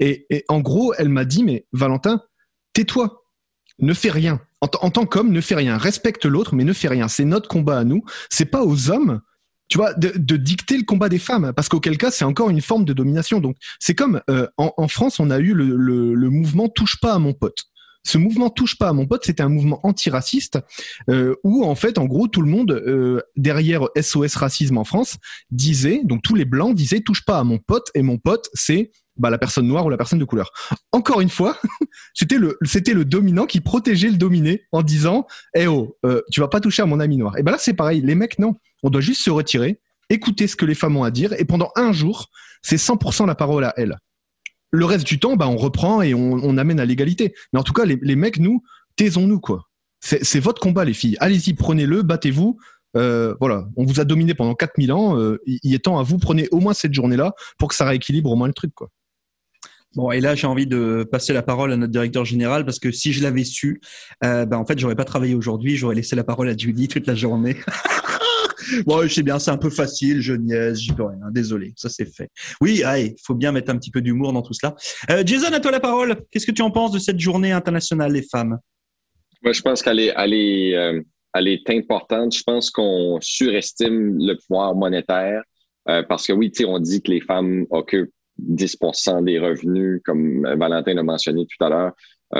Et, 0.00 0.26
et 0.30 0.44
en 0.48 0.60
gros, 0.60 0.94
elle 0.96 1.10
m'a 1.10 1.26
dit, 1.26 1.44
mais 1.44 1.66
Valentin, 1.72 2.22
tais-toi, 2.72 3.24
ne 3.78 3.94
fais 3.94 4.10
rien. 4.10 4.40
En, 4.60 4.68
en 4.80 4.90
tant 4.90 5.06
qu'homme, 5.06 5.32
ne 5.32 5.40
fais 5.40 5.54
rien. 5.54 5.78
Respecte 5.78 6.24
l'autre, 6.24 6.54
mais 6.54 6.64
ne 6.64 6.72
fais 6.72 6.88
rien. 6.88 7.08
C'est 7.08 7.24
notre 7.24 7.48
combat 7.48 7.78
à 7.78 7.84
nous. 7.84 8.04
C'est 8.30 8.46
pas 8.46 8.64
aux 8.64 8.90
hommes 8.90 9.20
tu 9.68 9.76
vois, 9.76 9.92
de, 9.94 10.12
de, 10.16 10.36
dicter 10.36 10.76
le 10.76 10.84
combat 10.84 11.08
des 11.08 11.18
femmes, 11.18 11.52
parce 11.54 11.68
qu'auquel 11.68 11.98
cas, 11.98 12.10
c'est 12.10 12.24
encore 12.24 12.48
une 12.50 12.62
forme 12.62 12.84
de 12.84 12.94
domination. 12.94 13.38
Donc, 13.38 13.56
c'est 13.78 13.94
comme 13.94 14.22
euh, 14.30 14.46
en, 14.56 14.72
en, 14.76 14.88
France, 14.88 15.20
on 15.20 15.30
a 15.30 15.38
eu 15.38 15.52
le, 15.52 15.76
le, 15.76 16.14
le, 16.14 16.30
mouvement 16.30 16.68
touche 16.68 16.98
pas 17.00 17.12
à 17.12 17.18
mon 17.18 17.34
pote. 17.34 17.64
Ce 18.04 18.16
mouvement 18.16 18.48
touche 18.48 18.78
pas 18.78 18.88
à 18.88 18.92
mon 18.94 19.06
pote, 19.06 19.24
c'était 19.26 19.42
un 19.42 19.50
mouvement 19.50 19.80
antiraciste 19.82 20.58
euh, 21.10 21.34
où 21.44 21.64
en 21.64 21.74
fait, 21.74 21.98
en 21.98 22.06
gros, 22.06 22.28
tout 22.28 22.40
le 22.40 22.48
monde 22.48 22.70
euh, 22.70 23.20
derrière 23.36 23.88
SOS 24.00 24.36
racisme 24.36 24.78
en 24.78 24.84
France 24.84 25.18
disait, 25.50 26.00
donc 26.04 26.22
tous 26.22 26.34
les 26.34 26.46
blancs 26.46 26.74
disaient 26.74 27.00
touche 27.00 27.24
pas 27.26 27.38
à 27.38 27.44
mon 27.44 27.58
pote 27.58 27.90
et 27.94 28.00
mon 28.00 28.16
pote 28.16 28.48
c'est 28.54 28.92
bah, 29.18 29.30
la 29.30 29.38
personne 29.38 29.66
noire 29.66 29.84
ou 29.86 29.90
la 29.90 29.96
personne 29.96 30.18
de 30.18 30.24
couleur. 30.24 30.50
Encore 30.92 31.20
une 31.20 31.28
fois, 31.28 31.58
c'était 32.14 32.38
le 32.38 33.04
dominant 33.04 33.46
qui 33.46 33.60
protégeait 33.60 34.10
le 34.10 34.16
dominé 34.16 34.62
en 34.72 34.82
disant 34.82 35.26
eh 35.54 35.66
oh 35.66 35.96
euh, 36.04 36.22
tu 36.30 36.40
vas 36.40 36.48
pas 36.48 36.60
toucher 36.60 36.82
à 36.82 36.86
mon 36.86 37.00
ami 37.00 37.16
noir. 37.16 37.36
Et 37.36 37.42
ben 37.42 37.52
là 37.52 37.58
c'est 37.58 37.74
pareil, 37.74 38.00
les 38.00 38.14
mecs 38.14 38.38
non, 38.38 38.56
on 38.82 38.90
doit 38.90 39.00
juste 39.00 39.22
se 39.22 39.30
retirer, 39.30 39.80
écouter 40.10 40.46
ce 40.46 40.56
que 40.56 40.64
les 40.64 40.74
femmes 40.74 40.96
ont 40.96 41.04
à 41.04 41.10
dire, 41.10 41.32
et 41.34 41.44
pendant 41.44 41.70
un 41.76 41.92
jour, 41.92 42.28
c'est 42.62 42.76
100% 42.76 43.26
la 43.26 43.34
parole 43.34 43.64
à 43.64 43.74
elles. 43.76 43.98
Le 44.70 44.84
reste 44.84 45.06
du 45.06 45.18
temps, 45.18 45.36
bah, 45.36 45.48
on 45.48 45.56
reprend 45.56 46.02
et 46.02 46.12
on, 46.12 46.58
amène 46.58 46.78
à 46.78 46.84
l'égalité. 46.84 47.34
Mais 47.52 47.58
en 47.58 47.62
tout 47.62 47.72
cas, 47.72 47.86
les, 47.86 48.16
mecs, 48.16 48.38
nous, 48.38 48.62
taisons-nous, 48.96 49.40
quoi. 49.40 49.62
C'est 50.00 50.40
votre 50.40 50.60
combat, 50.60 50.84
les 50.84 50.92
filles. 50.92 51.16
Allez-y, 51.20 51.54
prenez-le, 51.54 52.02
battez-vous. 52.02 52.58
Euh, 52.94 53.34
voilà, 53.40 53.66
on 53.76 53.84
vous 53.86 53.98
a 54.00 54.04
dominé 54.04 54.34
pendant 54.34 54.54
4000 54.54 54.92
ans. 54.92 55.18
Il 55.46 55.74
est 55.74 55.84
temps 55.84 55.98
à 55.98 56.02
vous, 56.02 56.18
prenez 56.18 56.48
au 56.50 56.60
moins 56.60 56.74
cette 56.74 56.92
journée-là 56.92 57.32
pour 57.58 57.70
que 57.70 57.74
ça 57.74 57.86
rééquilibre 57.86 58.30
au 58.30 58.36
moins 58.36 58.46
le 58.46 58.52
truc, 58.52 58.74
quoi. 58.74 58.90
Bon, 59.94 60.12
et 60.12 60.20
là, 60.20 60.34
j'ai 60.34 60.46
envie 60.46 60.66
de 60.66 61.06
passer 61.10 61.32
la 61.32 61.42
parole 61.42 61.72
à 61.72 61.76
notre 61.76 61.92
directeur 61.92 62.24
général 62.24 62.64
parce 62.64 62.78
que 62.78 62.92
si 62.92 63.12
je 63.12 63.22
l'avais 63.22 63.44
su, 63.44 63.80
euh, 64.22 64.44
ben, 64.44 64.58
en 64.58 64.66
fait, 64.66 64.78
j'aurais 64.78 64.94
pas 64.94 65.04
travaillé 65.04 65.34
aujourd'hui. 65.34 65.76
J'aurais 65.76 65.94
laissé 65.94 66.14
la 66.14 66.24
parole 66.24 66.48
à 66.48 66.56
Judy 66.56 66.88
toute 66.88 67.06
la 67.06 67.14
journée. 67.14 67.56
bon, 68.86 69.02
je 69.02 69.08
sais 69.08 69.22
bien, 69.22 69.38
c'est 69.38 69.50
un 69.50 69.56
peu 69.56 69.70
facile, 69.70 70.20
je 70.20 70.34
niaise, 70.34 70.78
j'y 70.78 70.92
peux 70.92 71.04
rien. 71.04 71.30
Désolé, 71.30 71.72
ça 71.76 71.88
c'est 71.88 72.04
fait. 72.04 72.28
Oui, 72.60 72.82
il 72.84 73.14
faut 73.24 73.34
bien 73.34 73.50
mettre 73.50 73.72
un 73.72 73.78
petit 73.78 73.90
peu 73.90 74.02
d'humour 74.02 74.32
dans 74.34 74.42
tout 74.42 74.52
cela. 74.52 74.76
Euh, 75.10 75.22
Jason, 75.24 75.52
à 75.52 75.60
toi 75.60 75.70
la 75.70 75.80
parole. 75.80 76.16
Qu'est-ce 76.30 76.46
que 76.46 76.52
tu 76.52 76.62
en 76.62 76.70
penses 76.70 76.92
de 76.92 76.98
cette 76.98 77.18
journée 77.18 77.52
internationale 77.52 78.12
des 78.12 78.26
femmes? 78.30 78.58
Moi, 79.42 79.52
je 79.52 79.62
pense 79.62 79.82
qu'elle 79.82 80.00
est, 80.00 80.12
elle 80.14 80.34
est, 80.34 80.76
euh, 80.76 81.00
elle 81.32 81.48
est 81.48 81.70
importante. 81.70 82.36
Je 82.36 82.42
pense 82.42 82.70
qu'on 82.70 83.18
surestime 83.22 84.18
le 84.18 84.34
pouvoir 84.34 84.74
monétaire 84.74 85.42
parce 86.06 86.26
que 86.26 86.34
oui, 86.34 86.52
on 86.66 86.78
dit 86.78 87.00
que 87.00 87.10
les 87.10 87.22
femmes 87.22 87.64
occupent 87.70 88.12
10 88.38 88.78
des 89.22 89.38
revenus, 89.38 90.00
comme 90.04 90.42
Valentin 90.56 90.94
l'a 90.94 91.02
mentionné 91.02 91.46
tout 91.46 91.64
à 91.64 91.68
l'heure, 91.68 91.92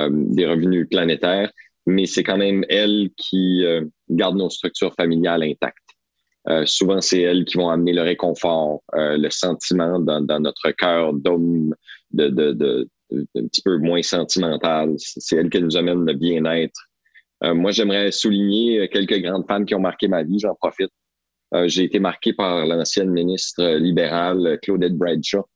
des 0.09 0.45
revenus 0.45 0.87
planétaires, 0.89 1.51
mais 1.85 2.05
c'est 2.05 2.23
quand 2.23 2.37
même 2.37 2.63
elles 2.69 3.09
qui 3.17 3.63
gardent 4.09 4.37
nos 4.37 4.49
structures 4.49 4.93
familiales 4.95 5.43
intactes. 5.43 5.89
Euh, 6.47 6.65
souvent, 6.65 7.01
c'est 7.01 7.21
elles 7.21 7.45
qui 7.45 7.57
vont 7.57 7.69
amener 7.69 7.93
le 7.93 8.01
réconfort, 8.01 8.81
euh, 8.95 9.17
le 9.17 9.29
sentiment 9.29 9.99
dans, 9.99 10.39
notre 10.39 10.71
cœur 10.71 11.13
d'homme 11.13 11.75
de, 12.11 12.87
un 13.11 13.47
petit 13.47 13.61
peu 13.61 13.77
moins 13.77 14.01
sentimental. 14.01 14.93
C'est 14.97 15.35
elles 15.35 15.49
qui 15.49 15.61
nous 15.61 15.75
amènent 15.75 16.05
le 16.05 16.13
bien-être. 16.13 16.79
Euh, 17.43 17.53
moi, 17.53 17.71
j'aimerais 17.71 18.11
souligner 18.11 18.87
quelques 18.89 19.21
grandes 19.21 19.47
femmes 19.47 19.65
qui 19.65 19.75
ont 19.75 19.79
marqué 19.79 20.07
ma 20.07 20.23
vie. 20.23 20.39
J'en 20.39 20.55
profite. 20.55 20.91
J'ai 21.65 21.85
été 21.85 21.99
marqué 21.99 22.31
par 22.31 22.67
l'ancienne 22.67 23.09
ministre 23.09 23.77
libérale 23.77 24.59
Claudette 24.61 24.95
Bradshaw. 24.95 25.47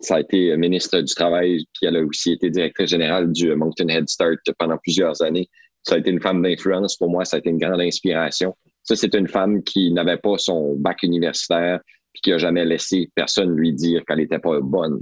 Ça 0.00 0.16
a 0.16 0.20
été 0.20 0.56
ministre 0.56 1.00
du 1.00 1.14
Travail, 1.14 1.64
puis 1.74 1.86
elle 1.86 1.96
a 1.96 2.02
aussi 2.02 2.32
été 2.32 2.50
directrice 2.50 2.90
générale 2.90 3.30
du 3.30 3.54
Moncton 3.54 3.88
Head 3.88 4.08
Start 4.08 4.40
pendant 4.58 4.78
plusieurs 4.78 5.20
années. 5.22 5.48
Ça 5.82 5.94
a 5.94 5.98
été 5.98 6.10
une 6.10 6.20
femme 6.20 6.42
d'influence 6.42 6.96
pour 6.96 7.10
moi, 7.10 7.24
ça 7.24 7.36
a 7.36 7.38
été 7.40 7.50
une 7.50 7.58
grande 7.58 7.80
inspiration. 7.80 8.54
Ça, 8.82 8.96
c'est 8.96 9.14
une 9.14 9.28
femme 9.28 9.62
qui 9.62 9.92
n'avait 9.92 10.16
pas 10.16 10.38
son 10.38 10.74
bac 10.76 11.02
universitaire 11.02 11.80
puis 12.12 12.22
qui 12.22 12.32
a 12.32 12.38
jamais 12.38 12.64
laissé 12.64 13.10
personne 13.14 13.54
lui 13.54 13.72
dire 13.72 14.02
qu'elle 14.04 14.18
n'était 14.18 14.38
pas 14.38 14.60
bonne. 14.60 15.00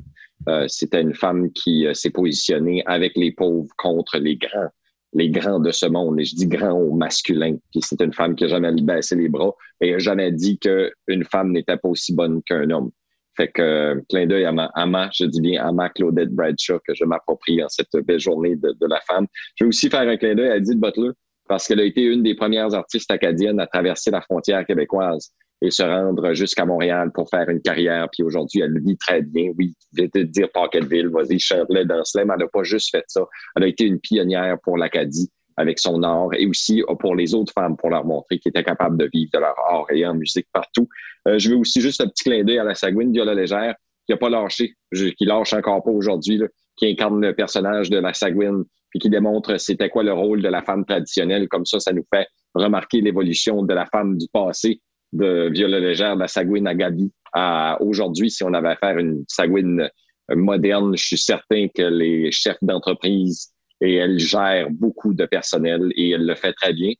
Euh, 0.49 0.67
c'était 0.69 1.01
une 1.01 1.15
femme 1.15 1.51
qui 1.53 1.87
euh, 1.87 1.95
s'est 1.95 2.11
positionnée 2.11 2.83
avec 2.87 3.17
les 3.17 3.33
pauvres 3.33 3.71
contre 3.77 4.19
les 4.19 4.37
grands, 4.37 4.69
les 5.15 5.31
grands 5.31 5.59
de 5.59 5.71
ce 5.71 5.87
monde. 5.87 6.21
Et 6.21 6.25
je 6.25 6.35
dis 6.35 6.47
grand 6.47 6.73
au 6.73 6.95
masculin. 6.95 7.57
C'est 7.81 8.01
une 8.01 8.13
femme 8.13 8.35
qui 8.37 8.45
n'a 8.45 8.51
jamais 8.51 8.73
baissé 8.73 9.17
les 9.17 9.29
bras 9.29 9.55
et 9.81 9.93
n'a 9.93 9.99
jamais 9.99 10.31
dit 10.33 10.59
qu'une 10.59 11.25
femme 11.25 11.53
n'était 11.53 11.77
pas 11.77 11.89
aussi 11.89 12.15
bonne 12.15 12.43
qu'un 12.43 12.71
homme. 12.71 12.91
Fait 13.39 13.49
que, 13.49 13.63
euh, 13.63 14.01
clin 14.09 14.27
d'œil 14.27 14.45
à 14.47 14.53
ma, 14.53 15.11
je 15.15 15.25
dis 15.25 15.41
bien 15.41 15.65
à 15.65 15.71
ma 15.71 15.89
Claudette 15.91 16.31
Bradshaw 16.31 16.81
que 16.81 16.93
je 16.93 17.05
m'approprie 17.05 17.63
en 17.63 17.69
cette 17.69 17.97
belle 18.05 18.19
journée 18.19 18.57
de, 18.57 18.73
de, 18.73 18.87
la 18.87 19.01
femme. 19.03 19.29
Je 19.55 19.65
vais 19.65 19.69
aussi 19.69 19.89
faire 19.89 20.09
un 20.09 20.17
clin 20.17 20.35
d'œil 20.35 20.49
à 20.51 20.57
Edith 20.57 20.81
Butler, 20.81 21.11
parce 21.49 21.69
qu'elle 21.69 21.79
a 21.79 21.85
été 21.85 22.03
une 22.03 22.25
des 22.25 22.35
premières 22.35 22.75
artistes 22.75 23.11
acadiennes 23.13 23.61
à 23.61 23.69
traverser 23.69 24.11
la 24.11 24.21
frontière 24.23 24.67
québécoise 24.67 25.31
et 25.63 25.71
se 25.71 25.85
rendre 25.85 26.35
jusqu'à 26.35 26.65
Montréal 26.65 27.13
pour 27.15 27.31
faire 27.31 27.49
une 27.49 27.61
carrière. 27.61 28.09
Puis 28.13 28.25
aujourd'hui, 28.25 28.61
elle 28.61 28.77
vit 28.85 28.97
très 28.97 29.23
bien. 29.23 29.53
Oui, 29.57 29.73
je 29.97 30.03
vais 30.03 30.09
te 30.09 30.19
dire 30.19 30.49
Pocketville, 30.53 31.09
vas-y, 31.09 31.39
danse-le, 31.87 32.25
mais 32.25 32.35
elle 32.35 32.41
n'a 32.41 32.49
pas 32.49 32.63
juste 32.65 32.91
fait 32.91 33.05
ça. 33.07 33.25
Elle 33.55 33.63
a 33.63 33.67
été 33.69 33.85
une 33.85 34.01
pionnière 34.01 34.59
pour 34.65 34.77
l'Acadie 34.77 35.31
avec 35.59 35.79
son 35.79 36.03
art 36.03 36.29
et 36.35 36.47
aussi 36.47 36.83
pour 37.01 37.15
les 37.17 37.35
autres 37.35 37.53
femmes 37.53 37.77
pour 37.77 37.91
leur 37.91 38.05
montrer 38.05 38.39
qu'elles 38.39 38.51
étaient 38.51 38.65
capables 38.65 38.97
de 38.97 39.11
vivre 39.13 39.31
de 39.35 39.39
leur 39.41 39.59
art 39.69 39.87
et 39.91 40.07
en 40.07 40.15
musique 40.15 40.47
partout. 40.53 40.89
Euh, 41.27 41.39
je 41.39 41.51
veux 41.51 41.57
aussi 41.57 41.81
juste 41.81 42.01
un 42.01 42.07
petit 42.07 42.25
clin 42.25 42.45
d'œil 42.45 42.59
à 42.59 42.65
la 42.65 42.75
Sagouine 42.75 43.13
Viola 43.13 43.35
Légère 43.35 43.75
qui 44.07 44.13
n'a 44.13 44.17
pas 44.17 44.31
lâché, 44.31 44.75
qui 44.95 45.25
lâche 45.25 45.53
encore 45.53 45.83
pas 45.83 45.91
aujourd'hui, 45.91 46.41
qui 46.77 46.87
incarne 46.87 47.21
le 47.21 47.35
personnage 47.35 47.91
de 47.91 47.99
la 47.99 48.15
Sagouine 48.15 48.65
puis 48.91 49.01
qui 49.01 49.11
démontre 49.11 49.59
c'était 49.61 49.91
quoi 49.91 50.03
le 50.03 50.13
rôle 50.13 50.41
de 50.41 50.49
la 50.49 50.63
femme 50.63 50.87
traditionnelle. 50.87 51.47
Comme 51.49 51.67
ça, 51.67 51.79
ça 51.79 51.93
nous 51.93 52.07
fait 52.15 52.27
remarqué 52.55 53.03
l'évolution 53.03 53.63
de 53.63 53.75
la 53.75 53.85
femme 53.85 54.17
du 54.17 54.27
passé 54.33 54.81
de 55.13 55.51
Viola 55.53 55.81
Légère, 55.81 56.15
de 56.15 56.21
la 56.21 56.29
Sagouine 56.29 56.67
à 56.67 56.75
Gabi 56.75 57.13
à 57.35 57.77
aujourd'hui. 57.83 58.31
Si 58.31 58.45
on 58.45 58.55
avait 58.55 58.69
à 58.69 58.77
faire 58.77 58.97
une 58.97 59.25
Sagouine 59.29 59.91
moderne, 60.31 60.97
je 60.97 61.05
suis 61.05 61.19
certain 61.19 61.67
que 61.69 61.83
les 61.83 62.31
chefs 62.31 62.63
d'entreprise 62.63 63.53
et 63.81 63.95
elle 63.95 64.19
gère 64.19 64.71
beaucoup 64.71 65.15
de 65.15 65.27
personnel 65.27 65.93
et 65.97 66.11
elle 66.11 66.27
le 66.27 66.35
fait 66.35 66.53
très 66.53 66.73
bien. 66.73 66.93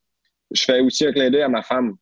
Je 0.51 0.63
fais 0.63 0.81
aussi 0.81 1.07
un 1.07 1.13
clin 1.13 1.31
d'œil 1.31 1.43
à 1.43 1.49
ma 1.49 1.63
femme. 1.63 1.95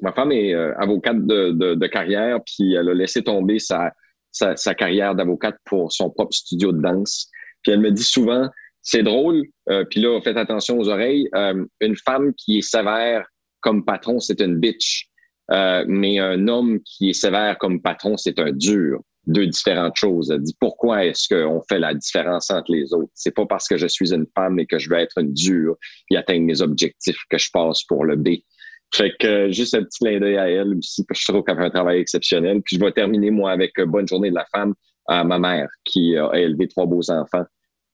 Ma 0.00 0.12
femme 0.12 0.32
est 0.32 0.54
euh, 0.54 0.74
avocate 0.78 1.26
de, 1.26 1.50
de, 1.50 1.74
de, 1.74 1.86
carrière, 1.86 2.38
puis 2.44 2.74
elle 2.74 2.88
a 2.88 2.94
laissé 2.94 3.22
tomber 3.22 3.58
sa, 3.58 3.92
sa, 4.30 4.56
sa 4.56 4.74
carrière 4.74 5.14
d'avocate 5.14 5.56
pour 5.64 5.92
son 5.92 6.10
propre 6.10 6.34
studio 6.34 6.72
de 6.72 6.80
danse. 6.80 7.30
Puis 7.62 7.72
elle 7.72 7.80
me 7.80 7.90
dit 7.90 8.04
souvent, 8.04 8.48
c'est 8.82 9.02
drôle, 9.02 9.44
euh, 9.68 9.84
puis 9.84 10.00
là, 10.00 10.20
faites 10.22 10.36
attention 10.36 10.78
aux 10.78 10.88
oreilles, 10.88 11.28
euh, 11.34 11.66
une 11.80 11.96
femme 11.96 12.32
qui 12.34 12.58
est 12.58 12.62
sévère 12.62 13.26
comme 13.60 13.84
patron, 13.84 14.18
c'est 14.18 14.40
une 14.40 14.56
bitch. 14.56 15.08
Euh, 15.50 15.84
mais 15.88 16.18
un 16.18 16.46
homme 16.46 16.80
qui 16.84 17.10
est 17.10 17.14
sévère 17.14 17.56
comme 17.58 17.80
patron, 17.80 18.16
c'est 18.16 18.38
un 18.38 18.52
dur. 18.52 19.00
Deux 19.28 19.46
différentes 19.46 19.96
choses. 19.96 20.30
Elle 20.30 20.40
dit 20.40 20.56
pourquoi 20.58 21.04
est-ce 21.04 21.28
qu'on 21.28 21.62
fait 21.68 21.78
la 21.78 21.94
différence 21.94 22.50
entre 22.50 22.72
les 22.72 22.92
autres? 22.94 23.10
C'est 23.14 23.34
pas 23.34 23.46
parce 23.46 23.68
que 23.68 23.76
je 23.76 23.86
suis 23.86 24.12
une 24.12 24.26
femme 24.34 24.58
et 24.58 24.66
que 24.66 24.78
je 24.78 24.88
veux 24.88 24.96
être 24.96 25.18
une 25.18 25.34
dure 25.34 25.76
et 26.10 26.16
atteindre 26.16 26.46
mes 26.46 26.62
objectifs 26.62 27.22
que 27.28 27.38
je 27.38 27.50
passe 27.52 27.84
pour 27.84 28.04
le 28.04 28.16
B. 28.16 28.28
Fait 28.94 29.12
que 29.20 29.50
juste 29.50 29.74
un 29.74 29.84
petit 29.84 29.98
clin 29.98 30.18
d'œil 30.18 30.38
à 30.38 30.48
elle 30.48 30.74
aussi, 30.78 31.04
parce 31.04 31.20
que 31.20 31.26
je 31.26 31.32
trouve 31.32 31.44
qu'elle 31.44 31.58
fait 31.58 31.64
un 31.64 31.70
travail 31.70 32.00
exceptionnel. 32.00 32.62
Puis 32.62 32.76
je 32.76 32.84
vais 32.84 32.90
terminer, 32.90 33.30
moi, 33.30 33.50
avec 33.50 33.78
Bonne 33.80 34.08
journée 34.08 34.30
de 34.30 34.34
la 34.34 34.46
femme 34.50 34.74
à 35.06 35.24
ma 35.24 35.38
mère, 35.38 35.68
qui 35.84 36.16
a 36.16 36.32
élevé 36.34 36.68
trois 36.68 36.86
beaux 36.86 37.10
enfants, 37.10 37.44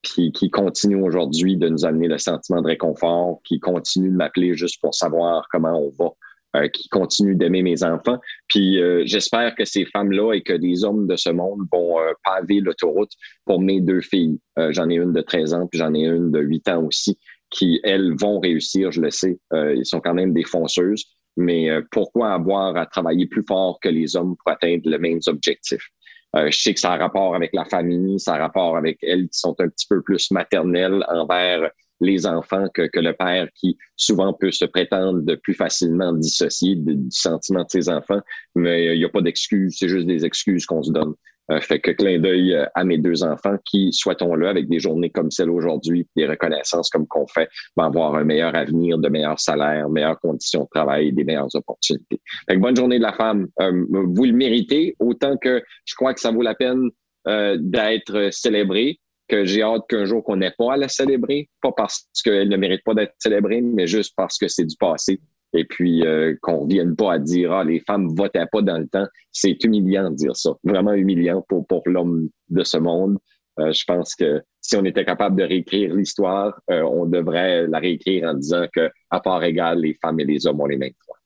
puis 0.01 0.31
qui 0.31 0.49
continue 0.49 1.01
aujourd'hui 1.01 1.57
de 1.57 1.67
nous 1.67 1.85
amener 1.85 2.07
le 2.07 2.17
sentiment 2.17 2.61
de 2.61 2.67
réconfort, 2.67 3.41
qui 3.43 3.59
continue 3.59 4.09
de 4.09 4.15
m'appeler 4.15 4.55
juste 4.55 4.79
pour 4.81 4.95
savoir 4.95 5.47
comment 5.51 5.77
on 5.77 5.91
va. 6.01 6.11
Euh, 6.55 6.67
qui 6.69 6.87
continue 6.89 7.35
d'aimer 7.35 7.63
mes 7.63 7.83
enfants. 7.83 8.19
Puis 8.47 8.79
euh, 8.79 9.03
j'espère 9.05 9.55
que 9.55 9.65
ces 9.65 9.83
femmes-là 9.85 10.33
et 10.33 10.41
que 10.41 10.53
des 10.53 10.85
hommes 10.85 11.05
de 11.07 11.15
ce 11.15 11.29
monde 11.29 11.61
vont 11.71 11.99
euh, 11.99 12.13
paver 12.23 12.61
l'autoroute 12.61 13.11
pour 13.45 13.59
mes 13.59 13.81
deux 13.81 14.01
filles. 14.01 14.39
j'en 14.69 14.89
ai 14.89 14.95
une 14.95 15.11
de 15.11 15.21
13 15.21 15.53
ans, 15.53 15.67
puis 15.67 15.79
j'en 15.79 15.93
ai 15.93 16.05
une 16.05 16.31
de 16.31 16.39
8 16.39 16.69
ans 16.69 16.83
aussi, 16.83 17.17
qui, 17.49 17.81
elles, 17.83 18.13
vont 18.17 18.39
réussir, 18.39 18.91
je 18.91 19.01
le 19.01 19.11
sais. 19.11 19.37
ils 19.53 19.85
sont 19.85 19.99
quand 19.99 20.13
même 20.13 20.33
des 20.33 20.43
fonceuses. 20.43 21.05
Mais 21.35 21.69
pourquoi 21.91 22.33
avoir 22.33 22.77
à 22.77 22.85
travailler 22.85 23.27
plus 23.27 23.43
fort 23.43 23.79
que 23.81 23.89
les 23.89 24.15
hommes 24.15 24.35
pour 24.37 24.53
atteindre 24.53 24.83
les 24.85 24.97
mêmes 24.97 25.19
objectifs? 25.27 25.89
je 26.35 26.57
sais 26.57 26.73
que 26.73 26.79
ça 26.79 26.91
a 26.91 26.97
rapport 26.97 27.33
avec 27.33 27.51
la 27.53 27.65
famille, 27.65 28.19
ça 28.19 28.35
a 28.35 28.37
rapport 28.37 28.77
avec 28.77 28.97
elles 29.01 29.27
qui 29.29 29.39
sont 29.39 29.55
un 29.59 29.69
petit 29.69 29.87
peu 29.87 30.01
plus 30.01 30.31
maternelles 30.31 31.05
envers 31.09 31.69
les 32.01 32.25
enfants 32.25 32.67
que, 32.73 32.89
le 32.93 33.13
père 33.13 33.47
qui 33.55 33.77
souvent 33.95 34.33
peut 34.33 34.51
se 34.51 34.65
prétendre 34.65 35.35
plus 35.35 35.53
facilement 35.53 36.13
dissocier 36.13 36.75
du 36.75 36.97
sentiment 37.09 37.63
de 37.63 37.69
ses 37.69 37.89
enfants, 37.89 38.21
mais 38.55 38.95
il 38.95 38.99
n'y 38.99 39.05
a 39.05 39.09
pas 39.09 39.21
d'excuses, 39.21 39.75
c'est 39.79 39.89
juste 39.89 40.07
des 40.07 40.25
excuses 40.25 40.65
qu'on 40.65 40.83
se 40.83 40.91
donne. 40.91 41.13
Euh, 41.51 41.61
fait 41.61 41.79
que 41.79 41.91
clin 41.91 42.19
d'œil 42.19 42.55
euh, 42.55 42.65
à 42.73 42.83
mes 42.83 42.97
deux 42.97 43.23
enfants 43.23 43.57
qui, 43.65 43.93
souhaitons-le, 43.93 44.47
avec 44.47 44.67
des 44.67 44.79
journées 44.79 45.11
comme 45.11 45.29
celle 45.29 45.51
aujourd'hui, 45.51 46.07
des 46.15 46.25
reconnaissances 46.25 46.89
comme 46.89 47.05
qu'on 47.05 47.27
fait, 47.27 47.47
vont 47.77 47.83
avoir 47.83 48.15
un 48.15 48.23
meilleur 48.23 48.55
avenir, 48.55 48.97
de 48.97 49.09
meilleurs 49.09 49.39
salaires, 49.39 49.87
meilleures 49.89 50.19
conditions 50.19 50.63
de 50.63 50.69
travail, 50.73 51.13
des 51.13 51.23
meilleures 51.23 51.53
opportunités. 51.53 52.19
Fait 52.49 52.55
que 52.55 52.59
bonne 52.61 52.75
journée 52.75 52.97
de 52.97 53.03
la 53.03 53.13
femme. 53.13 53.47
Euh, 53.61 53.85
vous 53.91 54.25
le 54.25 54.33
méritez, 54.33 54.95
autant 54.99 55.37
que 55.37 55.61
je 55.85 55.93
crois 55.93 56.15
que 56.15 56.19
ça 56.19 56.31
vaut 56.31 56.41
la 56.41 56.55
peine 56.55 56.89
d'être 57.27 58.29
célébré 58.31 58.99
que 59.27 59.45
j'ai 59.45 59.61
hâte 59.61 59.83
qu'un 59.89 60.05
jour 60.05 60.23
qu'on 60.23 60.37
n'ait 60.37 60.53
pas 60.57 60.73
à 60.73 60.77
la 60.77 60.87
célébrer, 60.87 61.49
pas 61.61 61.71
parce 61.71 62.07
qu'elle 62.23 62.49
ne 62.49 62.57
mérite 62.57 62.83
pas 62.83 62.93
d'être 62.93 63.13
célébrée, 63.19 63.61
mais 63.61 63.87
juste 63.87 64.13
parce 64.15 64.37
que 64.37 64.47
c'est 64.47 64.65
du 64.65 64.75
passé. 64.77 65.19
Et 65.53 65.63
puis 65.63 66.05
euh, 66.05 66.35
qu'on 66.41 66.65
ne 66.65 66.73
vienne 66.73 66.95
pas 66.95 67.13
à 67.13 67.19
dire 67.19 67.53
ah 67.53 67.63
les 67.63 67.79
femmes 67.79 68.09
votaient 68.09 68.45
pas 68.51 68.61
dans 68.61 68.77
le 68.77 68.87
temps, 68.87 69.07
c'est 69.31 69.63
humiliant 69.63 70.09
de 70.09 70.15
dire 70.15 70.35
ça, 70.35 70.51
vraiment 70.63 70.93
humiliant 70.93 71.45
pour 71.47 71.65
pour 71.65 71.81
l'homme 71.85 72.29
de 72.49 72.63
ce 72.63 72.77
monde. 72.77 73.17
Euh, 73.59 73.71
je 73.71 73.83
pense 73.85 74.15
que 74.15 74.41
si 74.59 74.75
on 74.75 74.83
était 74.83 75.05
capable 75.05 75.37
de 75.37 75.43
réécrire 75.43 75.93
l'histoire, 75.93 76.59
euh, 76.69 76.81
on 76.81 77.05
devrait 77.05 77.67
la 77.67 77.79
réécrire 77.79 78.29
en 78.29 78.33
disant 78.33 78.65
que 78.73 78.89
à 79.09 79.21
part 79.21 79.43
égale, 79.43 79.79
les 79.79 79.93
femmes 79.93 80.19
et 80.19 80.25
les 80.25 80.45
hommes 80.45 80.59
ont 80.59 80.65
les 80.65 80.77
mêmes 80.77 80.93
droits. 81.05 81.19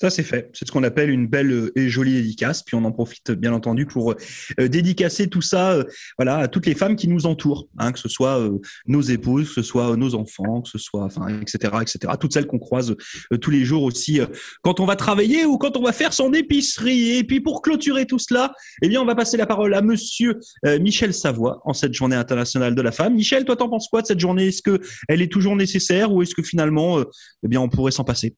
Ça, 0.00 0.08
c'est 0.08 0.22
fait. 0.22 0.50
C'est 0.54 0.66
ce 0.66 0.72
qu'on 0.72 0.82
appelle 0.82 1.10
une 1.10 1.26
belle 1.26 1.52
euh, 1.52 1.72
et 1.76 1.90
jolie 1.90 2.14
dédicace. 2.14 2.62
Puis 2.62 2.74
on 2.74 2.84
en 2.86 2.92
profite, 2.92 3.32
bien 3.32 3.52
entendu, 3.52 3.84
pour 3.84 4.12
euh, 4.12 4.68
dédicacer 4.68 5.28
tout 5.28 5.42
ça 5.42 5.72
euh, 5.72 5.84
voilà, 6.16 6.38
à 6.38 6.48
toutes 6.48 6.64
les 6.64 6.74
femmes 6.74 6.96
qui 6.96 7.06
nous 7.06 7.26
entourent, 7.26 7.68
hein, 7.76 7.92
que 7.92 7.98
ce 7.98 8.08
soit 8.08 8.48
nos 8.86 9.02
épouses, 9.02 9.48
que 9.48 9.54
ce 9.56 9.62
soit 9.62 9.94
nos 9.98 10.14
enfants, 10.14 10.62
que 10.62 10.70
ce 10.70 10.78
soit, 10.78 11.04
enfin, 11.04 11.28
etc., 11.42 11.74
etc. 11.82 12.14
Toutes 12.18 12.32
celles 12.32 12.46
qu'on 12.46 12.58
croise 12.58 12.96
tous 13.42 13.50
les 13.50 13.64
jours 13.64 13.82
aussi 13.82 14.20
quand 14.62 14.80
on 14.80 14.86
va 14.86 14.96
travailler 14.96 15.44
ou 15.44 15.58
quand 15.58 15.76
on 15.76 15.82
va 15.82 15.92
faire 15.92 16.14
son 16.14 16.32
épicerie. 16.32 17.18
Et 17.18 17.24
puis 17.24 17.40
pour 17.40 17.60
clôturer 17.60 18.06
tout 18.06 18.18
cela, 18.18 18.52
eh 18.82 18.88
bien, 18.88 19.02
on 19.02 19.04
va 19.04 19.14
passer 19.14 19.36
la 19.36 19.46
parole 19.46 19.74
à 19.74 19.82
monsieur 19.82 20.38
Michel 20.80 21.12
Savoie 21.12 21.60
en 21.64 21.74
cette 21.74 21.92
journée 21.92 22.16
internationale 22.16 22.74
de 22.74 22.82
la 22.82 22.92
femme. 22.92 23.14
Michel, 23.14 23.44
toi, 23.44 23.56
t'en 23.56 23.68
penses 23.68 23.88
quoi 23.88 24.02
de 24.02 24.06
cette 24.06 24.20
journée? 24.20 24.48
Est-ce 24.48 24.62
que 24.62 24.80
elle 25.08 25.20
est 25.20 25.30
toujours 25.30 25.56
nécessaire 25.56 26.12
ou 26.12 26.22
est-ce 26.22 26.34
que 26.34 26.42
finalement, 26.42 27.00
eh 27.00 27.48
bien, 27.48 27.60
on 27.60 27.68
pourrait 27.68 27.92
s'en 27.92 28.04
passer? 28.04 28.34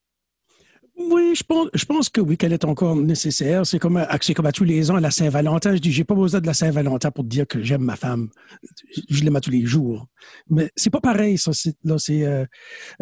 Oui, 1.10 1.34
je 1.34 1.42
pense, 1.42 1.68
je 1.74 1.84
pense 1.84 2.08
que 2.08 2.20
oui, 2.20 2.36
qu'elle 2.36 2.52
est 2.52 2.64
encore 2.64 2.96
nécessaire. 2.96 3.66
C'est 3.66 3.78
comme, 3.78 4.04
c'est 4.20 4.34
comme 4.34 4.46
à 4.46 4.52
tous 4.52 4.64
les 4.64 4.90
ans, 4.90 4.96
à 4.96 5.00
la 5.00 5.10
Saint-Valentin. 5.10 5.74
Je 5.74 5.80
dis, 5.80 5.92
j'ai 5.92 6.04
pas 6.04 6.14
besoin 6.14 6.40
de 6.40 6.46
la 6.46 6.54
Saint-Valentin 6.54 7.10
pour 7.10 7.24
te 7.24 7.28
dire 7.28 7.46
que 7.46 7.62
j'aime 7.62 7.82
ma 7.82 7.96
femme. 7.96 8.28
Je 9.08 9.24
l'aime 9.24 9.36
à 9.36 9.40
tous 9.40 9.50
les 9.50 9.64
jours. 9.64 10.06
Mais 10.48 10.70
c'est 10.76 10.90
pas 10.90 11.00
pareil, 11.00 11.38
ça. 11.38 11.52
Là, 11.84 11.98
c'est 11.98 12.24
euh, 12.24 12.44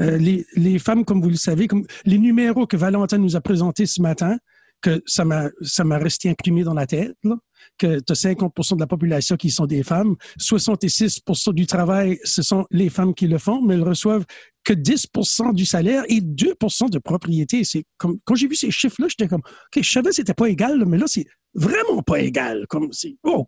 euh, 0.01 0.17
les, 0.19 0.47
les 0.57 0.79
femmes, 0.79 1.05
comme 1.05 1.21
vous 1.23 1.31
le 1.31 1.37
savez, 1.37 1.67
comme 1.67 1.87
les 2.05 2.19
numéros 2.19 2.67
que 2.67 2.77
Valentin 2.77 3.19
nous 3.19 3.37
a 3.37 3.41
présentés 3.41 3.87
ce 3.87 4.01
matin, 4.01 4.39
que 4.83 5.03
ça 5.07 5.25
m'a, 5.25 5.49
ça 5.63 5.85
m'a 5.85 5.99
resté 5.99 6.31
imprimé 6.31 6.65
dans 6.65 6.75
la 6.75 6.87
tête. 6.87 7.15
Là 7.25 7.37
que 7.79 8.01
tu 8.01 8.13
as 8.13 8.15
50 8.15 8.75
de 8.75 8.81
la 8.81 8.87
population 8.87 9.37
qui 9.37 9.51
sont 9.51 9.67
des 9.67 9.83
femmes, 9.83 10.17
66% 10.39 11.55
du 11.55 11.67
travail, 11.67 12.19
ce 12.25 12.43
sont 12.43 12.67
les 12.71 12.91
femmes 12.91 13.15
qui 13.15 13.27
le 13.27 13.39
font, 13.39 13.63
mais 13.63 13.75
elles 13.75 13.83
reçoivent 13.83 14.25
que 14.65 14.73
10% 14.73 15.55
du 15.55 15.65
salaire 15.65 16.05
et 16.09 16.21
2% 16.21 16.91
de 16.91 16.99
propriété. 16.99 17.65
C'est 17.65 17.85
quand 17.99 18.35
j'ai 18.35 18.49
vu 18.49 18.55
ces 18.55 18.71
chiffres-là, 18.71 19.09
j'étais 19.09 19.29
comme, 19.29 19.43
ok, 19.43 19.83
je 19.83 19.91
savais 19.91 20.11
que 20.11 20.17
c'était 20.17 20.35
pas 20.35 20.49
égal, 20.49 20.85
mais 20.87 20.99
là 20.99 21.07
c'est 21.07 21.27
vraiment 21.55 22.03
pas 22.03 22.21
égal. 22.21 22.67
Comme 22.69 22.93
c'est 22.93 23.17
oh. 23.23 23.47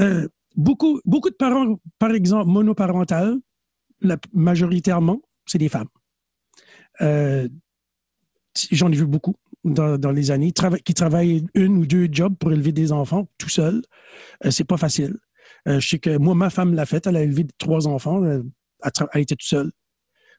Euh, 0.00 0.28
beaucoup, 0.54 1.00
beaucoup 1.04 1.30
de 1.30 1.34
parents, 1.34 1.78
par 1.98 2.12
exemple, 2.12 2.48
monoparentales, 2.48 3.38
majoritairement, 4.32 5.20
c'est 5.46 5.58
des 5.58 5.68
femmes. 5.68 5.88
Euh, 7.00 7.48
j'en 8.70 8.90
ai 8.92 8.96
vu 8.96 9.06
beaucoup 9.06 9.34
dans, 9.64 10.12
les 10.12 10.30
années, 10.30 10.52
qui 10.84 10.94
travaillent 10.94 11.46
une 11.54 11.78
ou 11.78 11.86
deux 11.86 12.08
jobs 12.10 12.36
pour 12.36 12.52
élever 12.52 12.72
des 12.72 12.92
enfants 12.92 13.28
tout 13.38 13.48
seul. 13.48 13.82
Euh, 14.44 14.50
c'est 14.50 14.64
pas 14.64 14.76
facile. 14.76 15.16
Euh, 15.66 15.80
je 15.80 15.88
sais 15.88 15.98
que 15.98 16.16
moi, 16.16 16.34
ma 16.34 16.50
femme 16.50 16.74
l'a 16.74 16.86
fait. 16.86 17.06
Elle 17.06 17.16
a 17.16 17.22
élevé 17.22 17.46
trois 17.58 17.86
enfants. 17.86 18.22
Euh, 18.22 18.42
elle, 19.12 19.22
été 19.22 19.34
toute 19.34 19.48
seule 19.48 19.72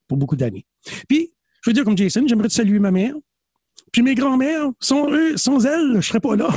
pour 0.08 0.18
beaucoup 0.18 0.36
d'années. 0.36 0.66
Puis, 1.08 1.34
je 1.64 1.70
veux 1.70 1.74
dire 1.74 1.84
comme 1.84 1.98
Jason, 1.98 2.26
j'aimerais 2.28 2.50
saluer 2.50 2.80
ma 2.80 2.92
mère. 2.92 3.14
Puis 3.92 4.02
mes 4.02 4.14
grands-mères, 4.14 4.70
sans 4.80 5.10
eux, 5.12 5.36
sans 5.36 5.66
elles, 5.66 5.96
je 5.96 6.08
serais 6.08 6.20
pas 6.20 6.36
là. 6.36 6.50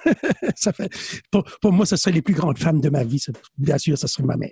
ça 0.56 0.72
fait, 0.72 0.90
pour, 1.30 1.44
pour, 1.60 1.72
moi, 1.72 1.86
ce 1.86 1.96
serait 1.96 2.12
les 2.12 2.22
plus 2.22 2.34
grandes 2.34 2.58
femmes 2.58 2.80
de 2.80 2.88
ma 2.88 3.04
vie. 3.04 3.22
Bien 3.56 3.78
sûr, 3.78 3.96
ce 3.96 4.06
serait 4.06 4.24
ma 4.24 4.36
mère. 4.36 4.50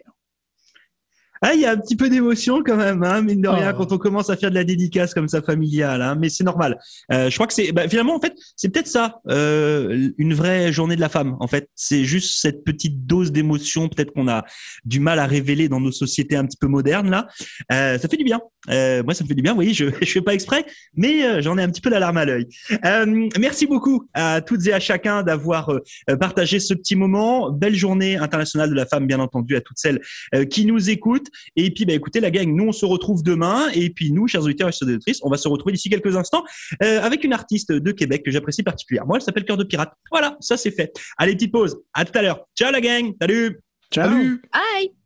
Ah, 1.43 1.55
il 1.55 1.61
y 1.61 1.67
a 1.67 1.73
un 1.73 1.77
petit 1.79 1.97
peu 1.97 2.09
d'émotion 2.11 2.63
quand 2.65 2.77
même, 2.77 3.03
hein, 3.03 3.23
mine 3.23 3.41
de 3.41 3.49
rien, 3.49 3.73
oh. 3.73 3.79
quand 3.79 3.93
on 3.93 3.99
commence 3.99 4.29
à 4.29 4.37
faire 4.37 4.51
de 4.51 4.55
la 4.55 4.65
dédicace 4.65 5.15
comme 5.15 5.29
ça 5.29 5.41
familiale, 5.41 6.03
hein, 6.03 6.15
mais 6.19 6.29
c'est 6.29 6.45
normal. 6.45 6.79
Euh, 7.13 7.31
je 7.31 7.35
crois 7.35 7.47
que 7.47 7.55
c'est 7.55 7.73
bah, 7.73 7.89
finalement 7.89 8.15
en 8.15 8.21
fait 8.21 8.35
c'est 8.57 8.69
peut-être 8.69 8.87
ça, 8.87 9.21
euh, 9.29 10.11
une 10.19 10.35
vraie 10.35 10.73
journée 10.73 10.97
de 10.97 11.01
la 11.01 11.09
femme. 11.09 11.37
En 11.41 11.47
fait, 11.47 11.69
c'est 11.75 12.05
juste 12.05 12.41
cette 12.41 12.63
petite 12.65 13.07
dose 13.07 13.33
d'émotion 13.33 13.89
peut-être 13.89 14.13
qu'on 14.13 14.29
a 14.29 14.45
du 14.85 15.01
mal 15.01 15.19
à 15.19 15.27
révéler 15.27 15.69
dans 15.69 15.81
nos 15.81 15.93
sociétés 15.93 16.37
un 16.37 16.45
petit 16.45 16.59
peu 16.59 16.67
modernes 16.67 17.11
là. 17.11 17.27
Euh, 17.73 17.99
ça 17.99 18.09
fait 18.09 18.17
du 18.17 18.25
bien. 18.25 18.41
Euh, 18.69 19.03
moi, 19.03 19.15
ça 19.15 19.25
me 19.25 19.29
fait 19.29 19.35
du 19.35 19.43
bien. 19.43 19.53
Vous 19.53 19.57
voyez, 19.57 19.73
je 19.73 19.87
je 20.01 20.11
fais 20.11 20.21
pas 20.21 20.35
exprès, 20.35 20.67
mais 20.95 21.25
euh, 21.25 21.43
j'en 21.43 21.57
ai 21.59 21.63
un 21.63 21.69
petit 21.69 21.81
peu 21.81 21.91
la 21.91 21.99
larme 21.99 22.19
à 22.19 22.25
l'œil. 22.25 22.47
Euh, 22.85 23.29
merci 23.39 23.67
beaucoup 23.67 24.09
à 24.15 24.41
toutes 24.41 24.67
et 24.67 24.73
à 24.73 24.81
chacun 24.81 25.23
d'avoir 25.23 25.73
partagé 26.19 26.61
ce 26.61 26.75
petit 26.75 26.97
moment. 26.97 27.51
Belle 27.51 27.75
journée 27.75 28.17
internationale 28.17 28.71
de 28.71 28.75
la 28.75 28.87
femme, 28.87 29.07
bien 29.07 29.21
entendu, 29.21 29.57
à 29.57 29.61
toutes 29.61 29.79
celles 29.79 30.01
qui 30.51 30.67
nous 30.67 30.91
écoutent. 30.91 31.30
Et 31.57 31.71
puis, 31.71 31.85
bah, 31.85 31.93
écoutez, 31.93 32.21
la 32.21 32.31
gang, 32.31 32.55
nous, 32.55 32.69
on 32.69 32.73
se 32.73 32.85
retrouve 32.85 33.23
demain. 33.23 33.69
Et 33.75 33.91
puis, 33.91 34.13
nous, 34.13 34.29
chers 34.29 34.43
auditeurs 34.43 34.69
et 34.69 34.85
auditrices, 34.85 35.21
on 35.23 35.31
va 35.31 35.37
se 35.37 35.49
retrouver 35.49 35.73
d'ici 35.73 35.91
quelques 35.91 36.17
instants 36.17 36.45
euh, 36.83 37.01
avec 37.03 37.25
une 37.25 37.33
artiste 37.33 37.73
de 37.73 37.93
Québec 37.93 38.23
que 38.25 38.31
j'apprécie 38.31 38.63
particulièrement. 38.63 39.17
Elle 39.17 39.23
s'appelle 39.23 39.45
Cœur 39.45 39.57
de 39.57 39.65
Pirate. 39.65 39.93
Voilà, 40.11 40.37
ça 40.41 40.57
c'est 40.57 40.71
fait. 40.71 40.93
Allez, 41.19 41.35
petite 41.35 41.53
pause. 41.53 41.79
À 41.95 42.05
tout 42.05 42.17
à 42.19 42.23
l'heure. 42.23 42.47
Ciao 42.57 42.71
la 42.71 42.81
gang. 42.81 43.13
Salut. 43.21 43.61
Ciao. 43.93 44.09
Salut. 44.09 44.43
Bye. 44.53 45.00